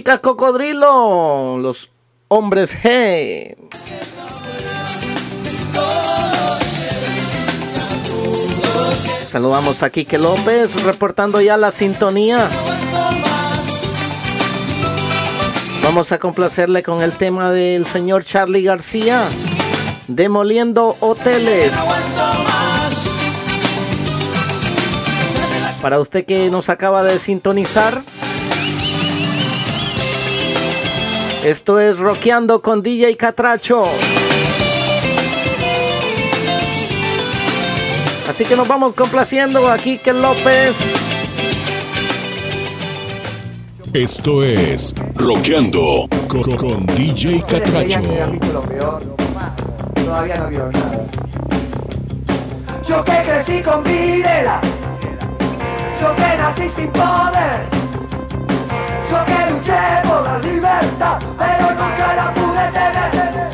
[0.05, 1.57] chicas cocodrilo.
[1.57, 1.89] Los
[2.27, 3.55] hombres G.
[9.25, 12.47] Saludamos a Quique López reportando ya la sintonía.
[15.81, 19.23] Vamos a complacerle con el tema del señor Charlie García,
[20.07, 21.73] Demoliendo Hoteles.
[25.81, 28.03] Para usted que nos acaba de sintonizar,
[31.45, 33.85] esto es Rockeando con DJ Catracho.
[38.29, 40.77] Así que nos vamos complaciendo a Quique López.
[43.93, 46.07] Esto es Roqueando.
[46.27, 48.01] Co- co- con DJ Catracho.
[49.93, 51.05] Todavía no vio nada.
[52.87, 54.61] Yo que crecí con Videla,
[55.99, 57.84] yo que nací sin poder, que
[61.37, 63.49] pero nunca la pude tener.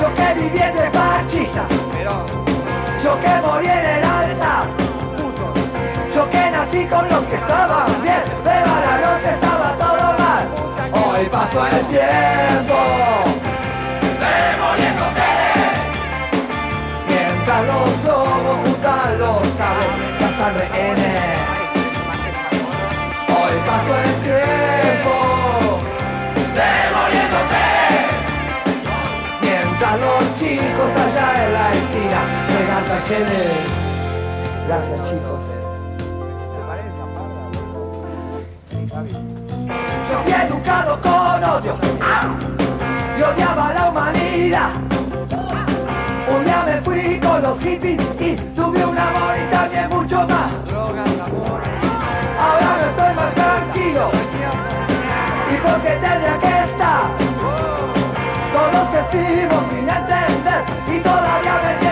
[0.00, 1.68] Yo que viví entre fascistas,
[3.02, 4.64] yo que morí en el alta.
[6.14, 10.44] Yo que nací con los que estaban bien, pero a la noche estaba todo mal.
[10.92, 12.78] Hoy pasó el tiempo.
[17.08, 20.18] Mientras los lobos juntan los cabrones,
[20.56, 21.38] rehenes.
[23.28, 24.67] Hoy pasó el tiempo.
[34.66, 35.40] Gracias chicos.
[40.10, 41.76] Yo fui educado con odio
[43.16, 44.70] y odiaba a la humanidad.
[46.28, 50.50] Un día me fui con los hippies y tuve un amor y también mucho más.
[52.40, 54.10] Ahora no estoy más tranquilo.
[55.50, 57.02] ¿Y por qué tendría que estar?
[58.52, 60.62] Todos crecimos sin entender
[60.94, 61.87] y todavía me siento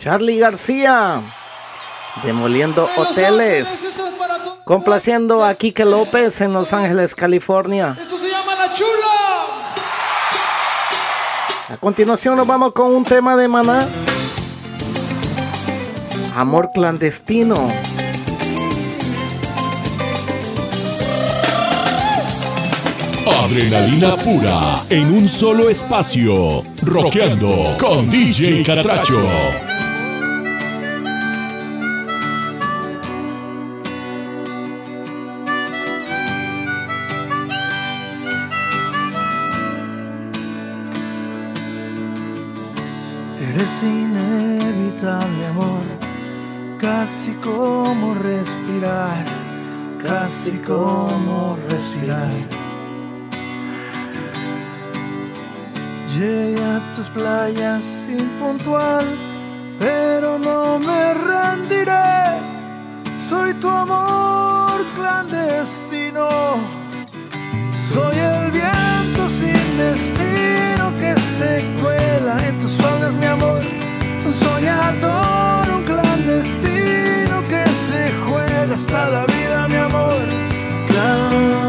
[0.00, 1.20] Charlie García,
[2.24, 4.00] demoliendo hoteles,
[4.64, 7.94] complaciendo a Quique López en Los Ángeles, California.
[8.00, 8.88] Esto se llama La Chula.
[11.68, 13.86] A continuación nos vamos con un tema de maná.
[16.34, 17.68] Amor clandestino.
[23.26, 26.62] Adrenalina pura en un solo espacio.
[26.80, 29.69] Rockeando con DJ Catracho.
[50.40, 52.30] Casi como respirar.
[56.14, 59.04] Llegué a tus playas impuntual,
[59.78, 62.40] pero no me rendiré.
[63.18, 66.28] Soy tu amor clandestino.
[67.92, 73.60] Soy el viento sin destino que se cuela en tus faldas, mi amor.
[74.24, 79.79] Un soñador, un clandestino que se juega hasta la vida, mi amor.
[79.90, 81.59] Clandestino.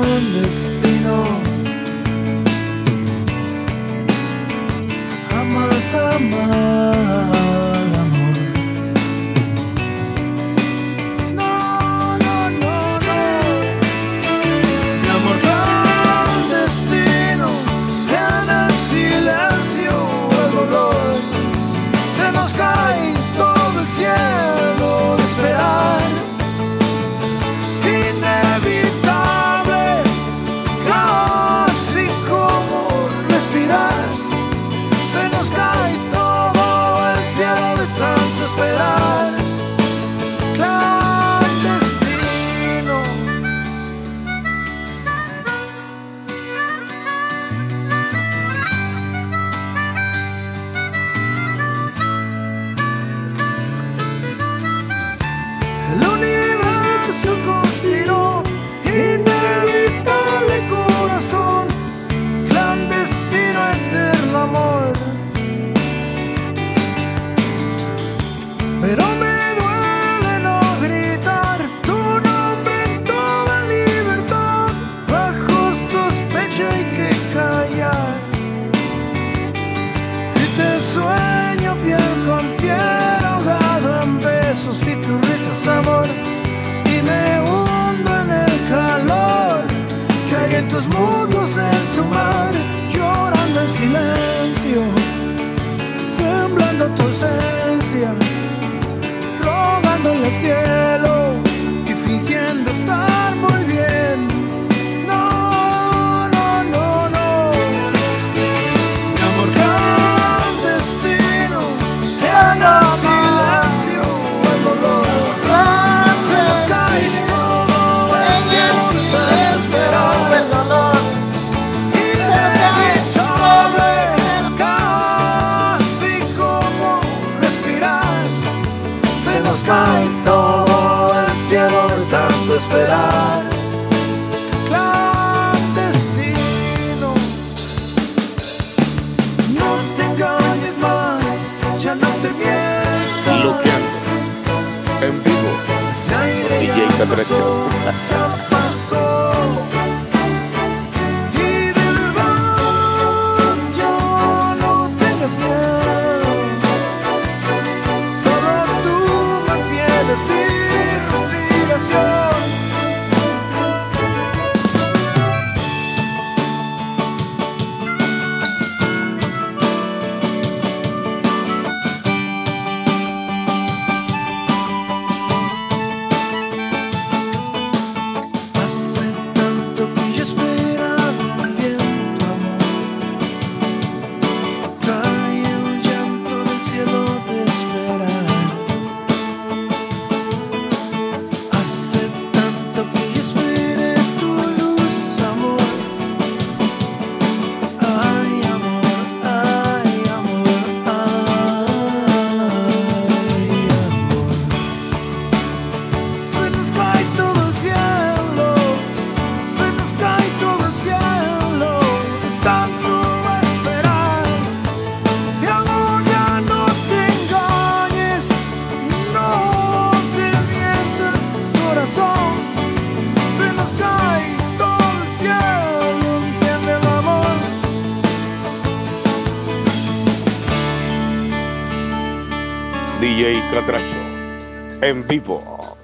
[233.21, 235.77] DJ Catracho, en vivo,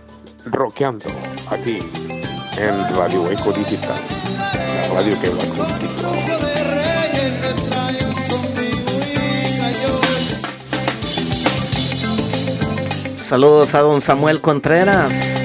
[0.45, 1.05] rockeando
[1.51, 1.77] aquí
[2.57, 3.95] en Radio Eco Digital,
[4.89, 6.09] la radio que va contigo.
[13.19, 15.39] Saludos a don Samuel Contreras.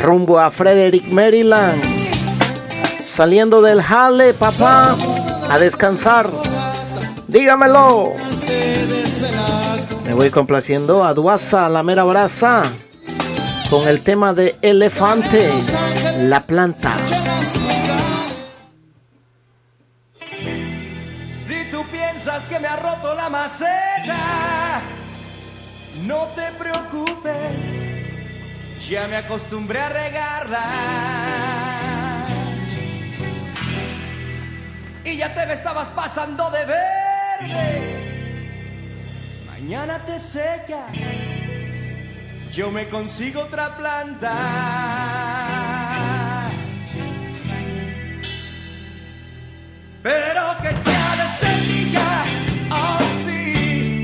[0.00, 1.80] Rumbo a Frederick, Maryland.
[3.04, 4.96] Saliendo del jale, papá.
[5.48, 6.28] A descansar.
[7.28, 8.14] Dígamelo.
[10.12, 12.64] Me voy complaciendo a Duasa, la mera brasa.
[13.70, 15.50] Con el tema de Elefante,
[16.18, 16.94] la planta.
[21.46, 24.82] Si tú piensas que me ha roto la maceta,
[26.06, 27.32] no te preocupes,
[28.86, 30.64] ya me acostumbré a regarla.
[35.06, 38.11] Y ya te me estabas pasando de verde.
[39.62, 40.92] Mañana te secas,
[42.52, 44.32] yo me consigo otra planta.
[50.02, 52.24] Pero que sea desértica,
[52.72, 54.02] oh sí,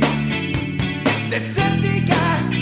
[1.28, 2.57] desértica.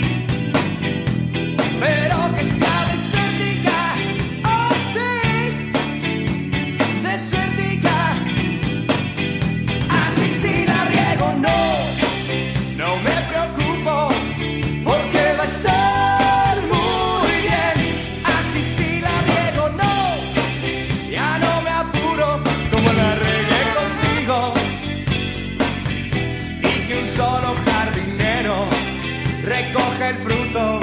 [30.09, 30.79] El fruto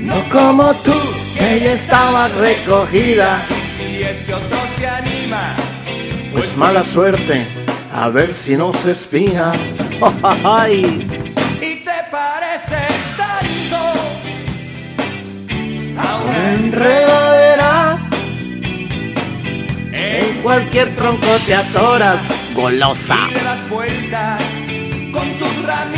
[0.00, 0.94] No como tú,
[1.36, 3.42] que ya estaba recogida.
[3.76, 5.54] si es que otro se anima
[6.32, 7.46] Pues mala suerte,
[7.92, 9.52] a ver si no se espina.
[10.44, 11.06] Ay,
[11.60, 13.78] y te pareces tanto
[16.00, 18.08] a una enredadera.
[19.92, 22.20] En cualquier tronco te atoras,
[22.54, 23.18] golosa.
[23.30, 24.42] y le das vueltas
[25.12, 25.97] con tus ramitas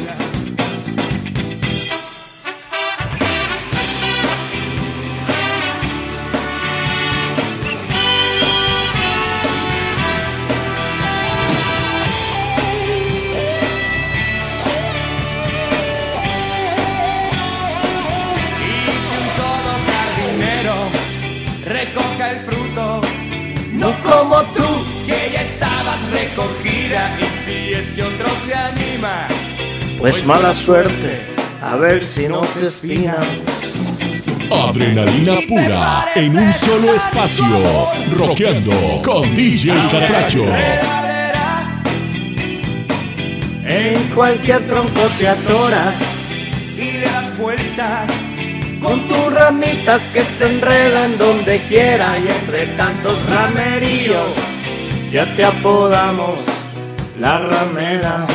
[24.21, 24.63] Como tú,
[25.07, 29.27] que ya estabas recogida y si es que otro se anima
[29.99, 31.27] pues mala suerte,
[31.61, 33.17] a ver si no se espina.
[34.51, 37.45] Adrenalina pura en un solo espacio.
[38.17, 40.45] Rockeando con DJ Catracho.
[43.63, 46.25] En cualquier tronco te atoras.
[46.75, 48.20] y le das vueltas
[48.81, 54.35] Con tus ramitas que se enredan donde quiera y entre tantos rameríos
[55.11, 56.45] ya te apodamos
[57.19, 58.25] la ramera.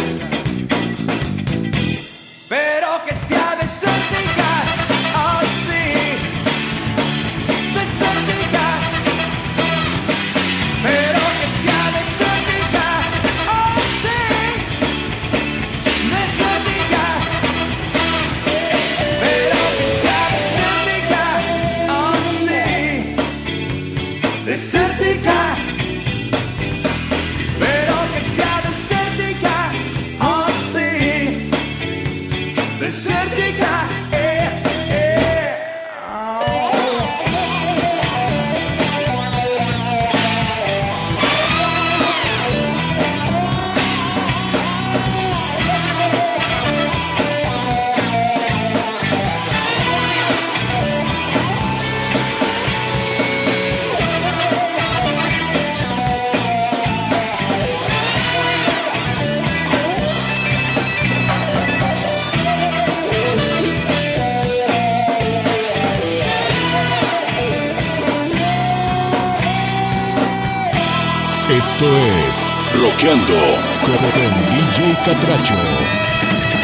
[75.07, 75.55] Catracho.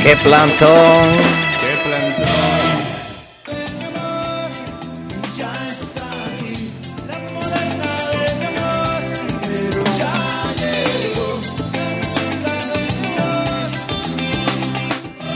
[0.03, 1.17] ¡Qué plantón!
[1.61, 2.27] ¡Qué plantón!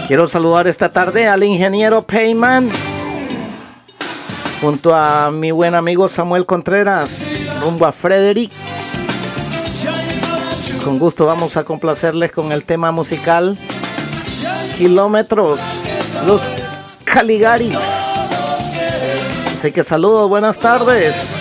[0.08, 2.68] Quiero saludar esta tarde al ingeniero Payman
[4.60, 7.30] junto a mi buen amigo Samuel Contreras
[7.62, 8.50] rumbo a Frederick
[10.86, 13.58] con gusto vamos a complacerles con el tema musical
[14.78, 15.82] Kilómetros,
[16.24, 16.48] los
[17.02, 17.76] Caligaris.
[19.52, 21.35] Así que saludos, buenas tardes.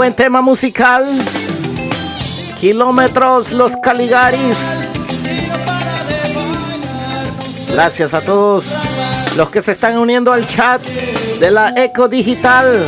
[0.00, 1.04] buen tema musical.
[2.58, 4.88] Kilómetros Los Caligaris.
[7.70, 8.64] Gracias a todos
[9.36, 10.80] los que se están uniendo al chat
[11.38, 12.82] de la Eco Digital.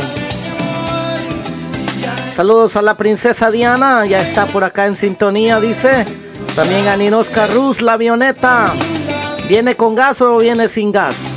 [2.31, 6.07] Saludos a la princesa Diana, ya está por acá en sintonía, dice.
[6.55, 8.73] También a Ninosca Ruz, la avioneta.
[9.47, 11.35] ¿Viene con gas o viene sin gas?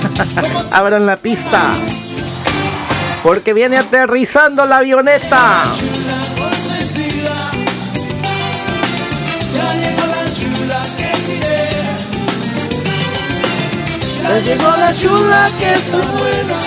[0.70, 1.74] Abran la pista.
[3.22, 5.64] Porque viene aterrizando la avioneta.
[14.28, 16.58] Ya llegó la chula que es buena,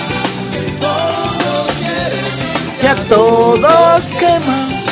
[0.50, 4.82] que todos quieren, que a todos queman.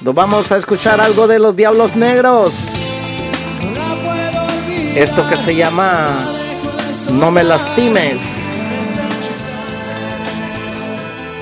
[0.00, 2.85] Nos vamos a escuchar algo de los Diablos Negros.
[4.96, 6.26] Esto que se llama
[7.12, 8.56] No me lastimes.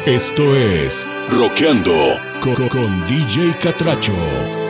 [0.05, 4.64] Esto es Roqueando con, con DJ Catracho.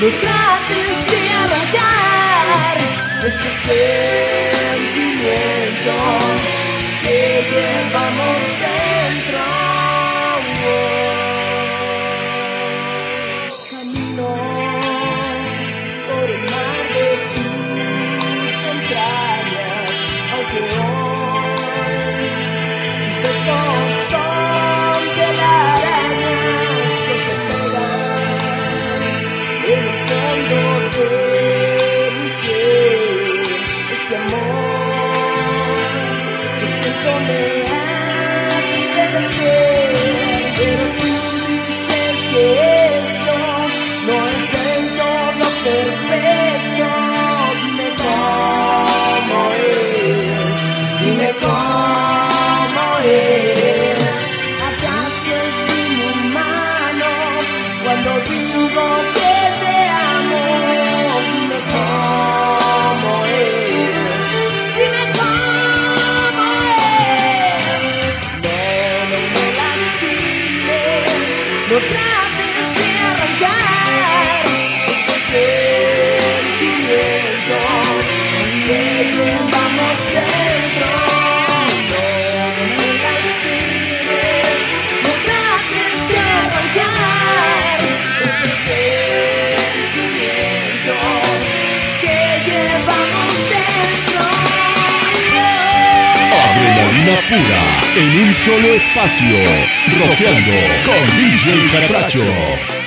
[0.00, 2.76] No trates de arrancar
[3.22, 3.48] este
[4.88, 5.94] sentimiento
[7.02, 7.20] que
[7.50, 8.49] llevamos
[97.96, 99.36] En un solo espacio.
[99.98, 100.52] Rockeando
[100.84, 102.79] con DJ Catracho.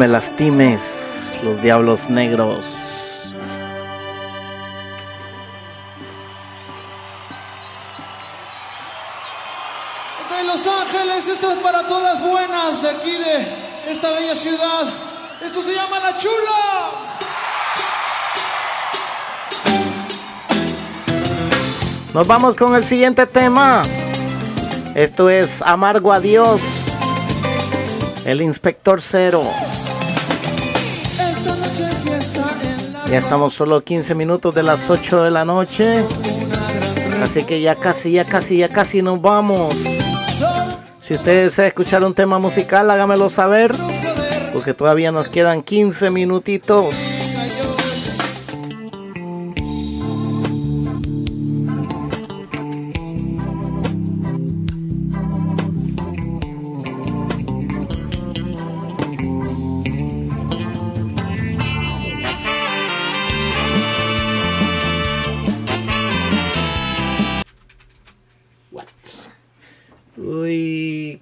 [0.00, 3.34] Me lastimes, los diablos negros.
[10.30, 14.86] De Los Ángeles, esto es para todas buenas de aquí de esta bella ciudad.
[15.42, 16.32] Esto se llama La Chula.
[22.14, 23.82] Nos vamos con el siguiente tema.
[24.94, 26.86] Esto es Amargo Adiós.
[28.24, 29.44] El Inspector Cero.
[33.10, 36.04] Ya estamos solo 15 minutos de las 8 de la noche.
[37.20, 39.74] Así que ya casi, ya casi, ya casi nos vamos.
[41.00, 43.74] Si usted desea escuchar un tema musical, hágamelo saber.
[44.52, 47.29] Porque todavía nos quedan 15 minutitos.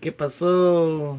[0.08, 1.18] Uy, ¿qué pasó?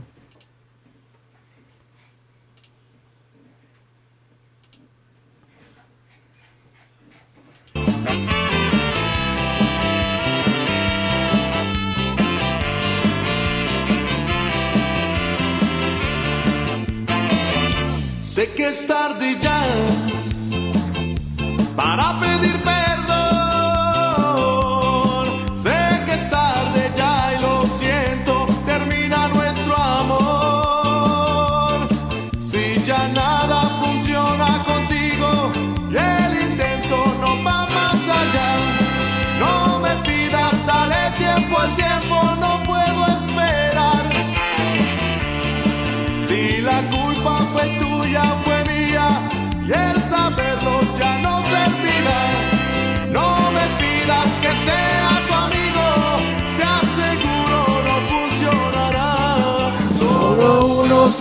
[18.23, 19.28] Sé que es tarde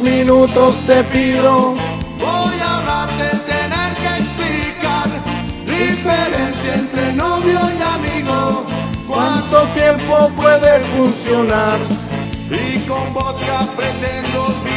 [0.01, 1.75] minutos te pido.
[2.19, 5.09] Voy a hablar de tener que explicar
[5.67, 8.67] diferencia entre novio y amigo.
[9.07, 11.79] ¿Cuánto tiempo puede funcionar?
[12.51, 14.68] Y con vodka pretendo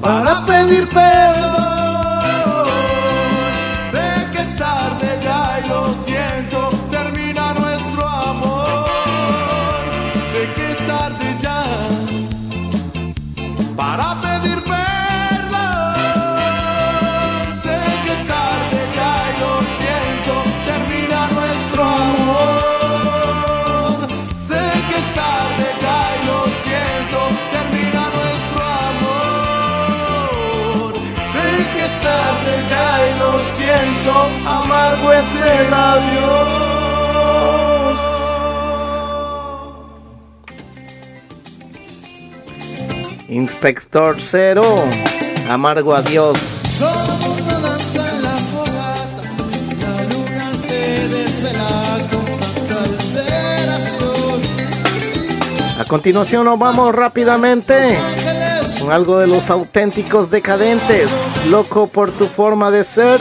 [0.00, 1.13] para pedir perdón.
[49.82, 52.24] La luna se desvela con
[52.66, 54.42] tanta alteración.
[55.78, 57.74] A continuación nos vamos rápidamente
[58.80, 61.10] con algo de los auténticos decadentes.
[61.46, 63.20] Loco por tu forma de ser.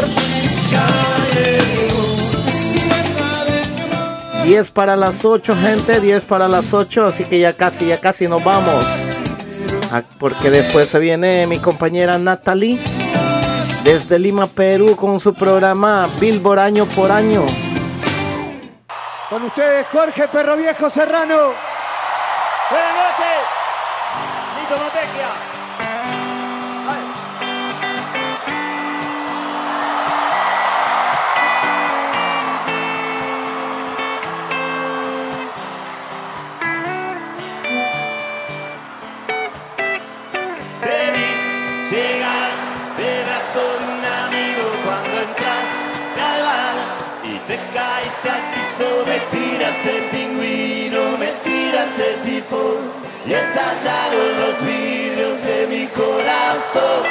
[4.43, 8.27] 10 para las 8, gente, 10 para las 8, así que ya casi, ya casi
[8.27, 8.85] nos vamos.
[9.91, 12.79] Ah, Porque después se viene mi compañera Natalie
[13.83, 17.45] desde Lima, Perú, con su programa Billboard año por año.
[19.29, 21.53] Con ustedes, Jorge Perro Viejo Serrano.
[22.69, 23.33] Buenas noches.
[53.25, 57.03] Y estallaron los vidrios de mi corazón.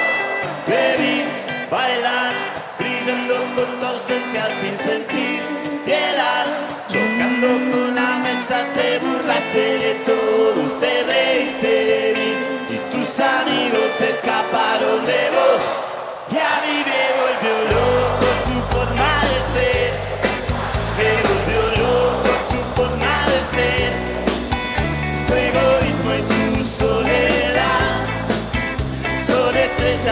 [0.67, 2.35] Te bailar,
[2.79, 5.41] brillando con tu ausencia sin sentir
[5.85, 6.47] piedad,
[6.87, 10.32] chocando con la mesa, te burlaste de todos,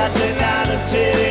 [0.06, 1.29] estrellas en la noche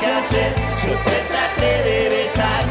[0.00, 0.54] qué hacer.
[0.84, 2.64] Yo te traté de besar,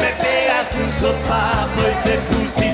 [0.00, 2.73] me pegaste un sopapo y te pusiste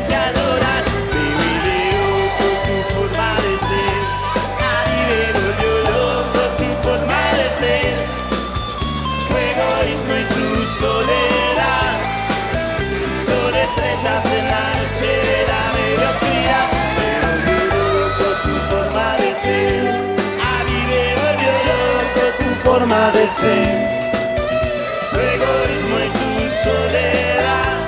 [22.91, 23.89] tu forma de ser.
[25.11, 26.31] Tu egoísmo y tu
[26.65, 27.79] soledad.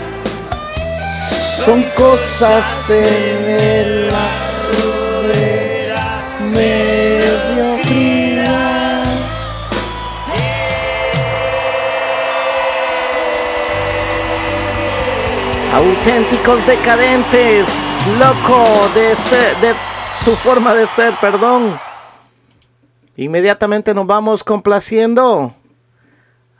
[1.64, 6.10] Son cosas en el lado de la
[6.52, 7.82] mediocridad.
[15.74, 17.68] Auténticos decadentes,
[18.18, 19.74] loco de ser, de
[20.24, 21.91] tu forma de ser, perdón.
[23.16, 25.54] Inmediatamente nos vamos complaciendo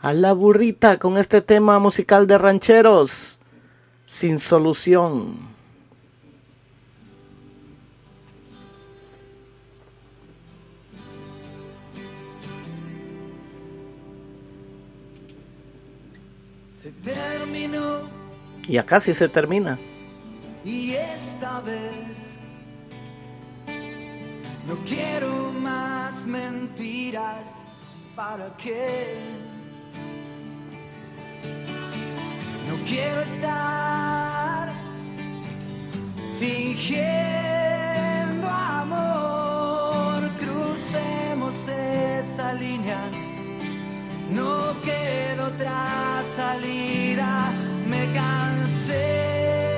[0.01, 3.41] a la burrita con este tema musical de rancheros
[4.05, 5.35] sin solución.
[16.83, 18.01] Se terminó
[18.67, 19.79] Y acá sí se termina.
[20.65, 22.07] y esta vez
[24.67, 25.52] no quiero
[26.33, 27.45] mentiras.
[28.17, 29.17] ¿Para qué?
[32.69, 34.73] No quiero estar
[36.41, 40.29] fingiendo amor.
[40.43, 43.03] Crucemos esa línea.
[44.31, 47.53] No queda otra salida.
[47.87, 49.72] Me cansé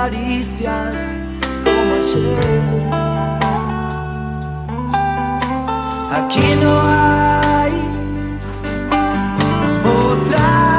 [0.00, 0.94] tus caricias
[1.64, 2.60] como ayer.
[6.12, 7.72] Aquí no hay
[9.84, 10.69] otra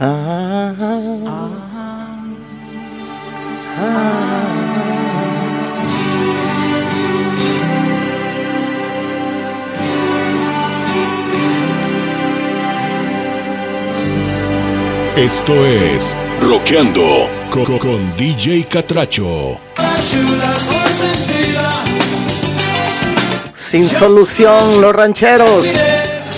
[0.00, 0.08] Esto
[15.66, 19.60] es Roqueando con, con DJ Catracho.
[23.54, 25.89] Sin solución, los rancheros.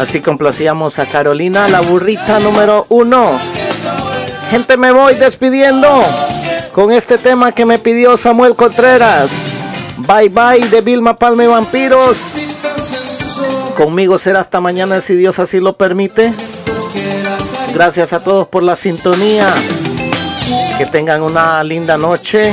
[0.03, 3.39] Así complacíamos a Carolina, la burrita número uno.
[4.51, 5.89] Gente, me voy despidiendo
[6.73, 9.53] con este tema que me pidió Samuel Contreras.
[9.99, 12.35] Bye bye de Vilma Palma y Vampiros.
[13.77, 16.35] Conmigo será hasta mañana si Dios así lo permite.
[17.73, 19.47] Gracias a todos por la sintonía.
[20.79, 22.53] Que tengan una linda noche.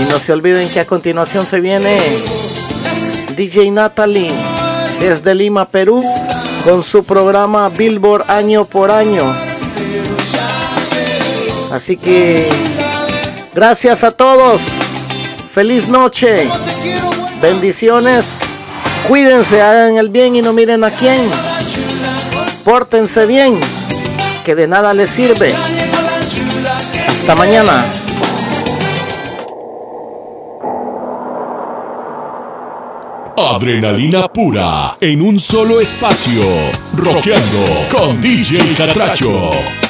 [0.00, 2.00] Y no se olviden que a continuación se viene
[3.36, 4.30] DJ Natalie
[5.00, 6.04] desde Lima, Perú,
[6.64, 9.22] con su programa Billboard año por año.
[11.72, 12.46] Así que
[13.54, 14.62] gracias a todos.
[15.52, 16.48] Feliz noche.
[17.40, 18.38] Bendiciones.
[19.08, 21.28] Cuídense, hagan el bien y no miren a quién.
[22.64, 23.60] Pórtense bien,
[24.44, 25.54] que de nada les sirve.
[27.08, 27.84] Hasta mañana.
[33.36, 36.40] Adrenalina pura en un solo espacio.
[36.94, 39.83] Roqueando con DJ Catracho.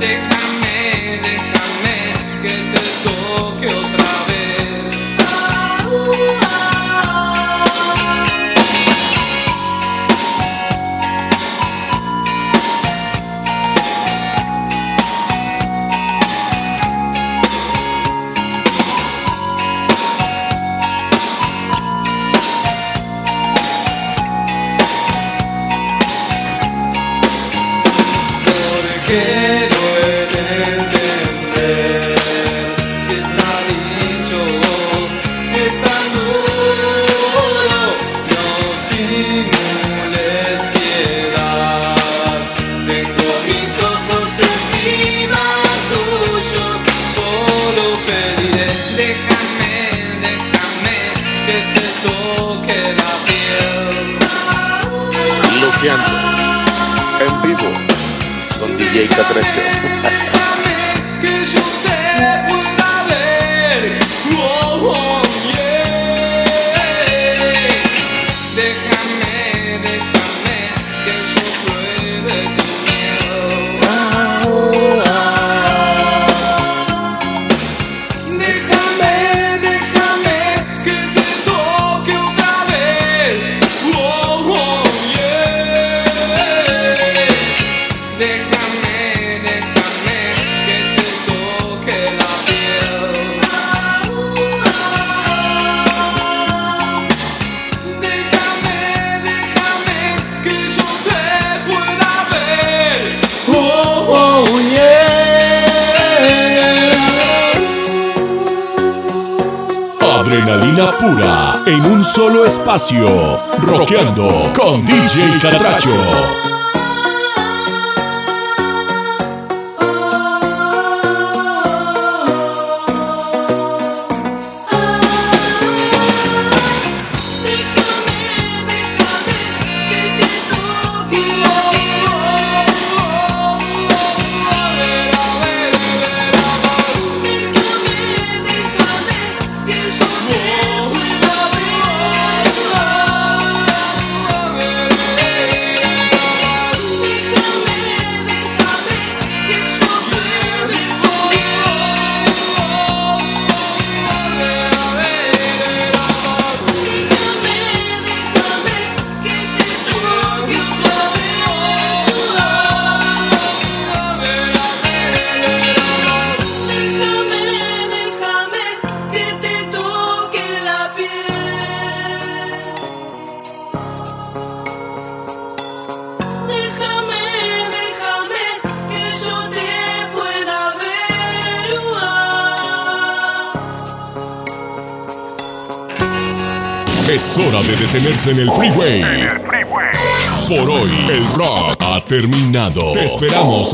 [0.00, 1.57] Déjame, déjame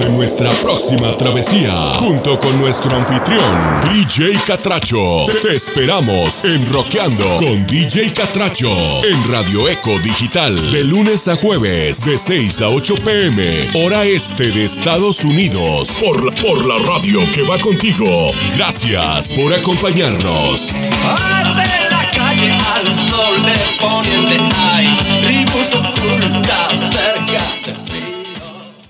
[0.01, 5.25] en nuestra próxima travesía, junto con nuestro anfitrión, DJ Catracho.
[5.43, 8.69] Te esperamos en Rockeando con DJ Catracho,
[9.05, 14.51] en Radio Eco Digital, de lunes a jueves, de 6 a 8 pm, hora este
[14.51, 18.33] de Estados Unidos, por la, por la radio que va contigo.
[18.57, 20.73] Gracias por acompañarnos.
[20.73, 26.64] Arde la calle al sol de poniente hay tribus ocultas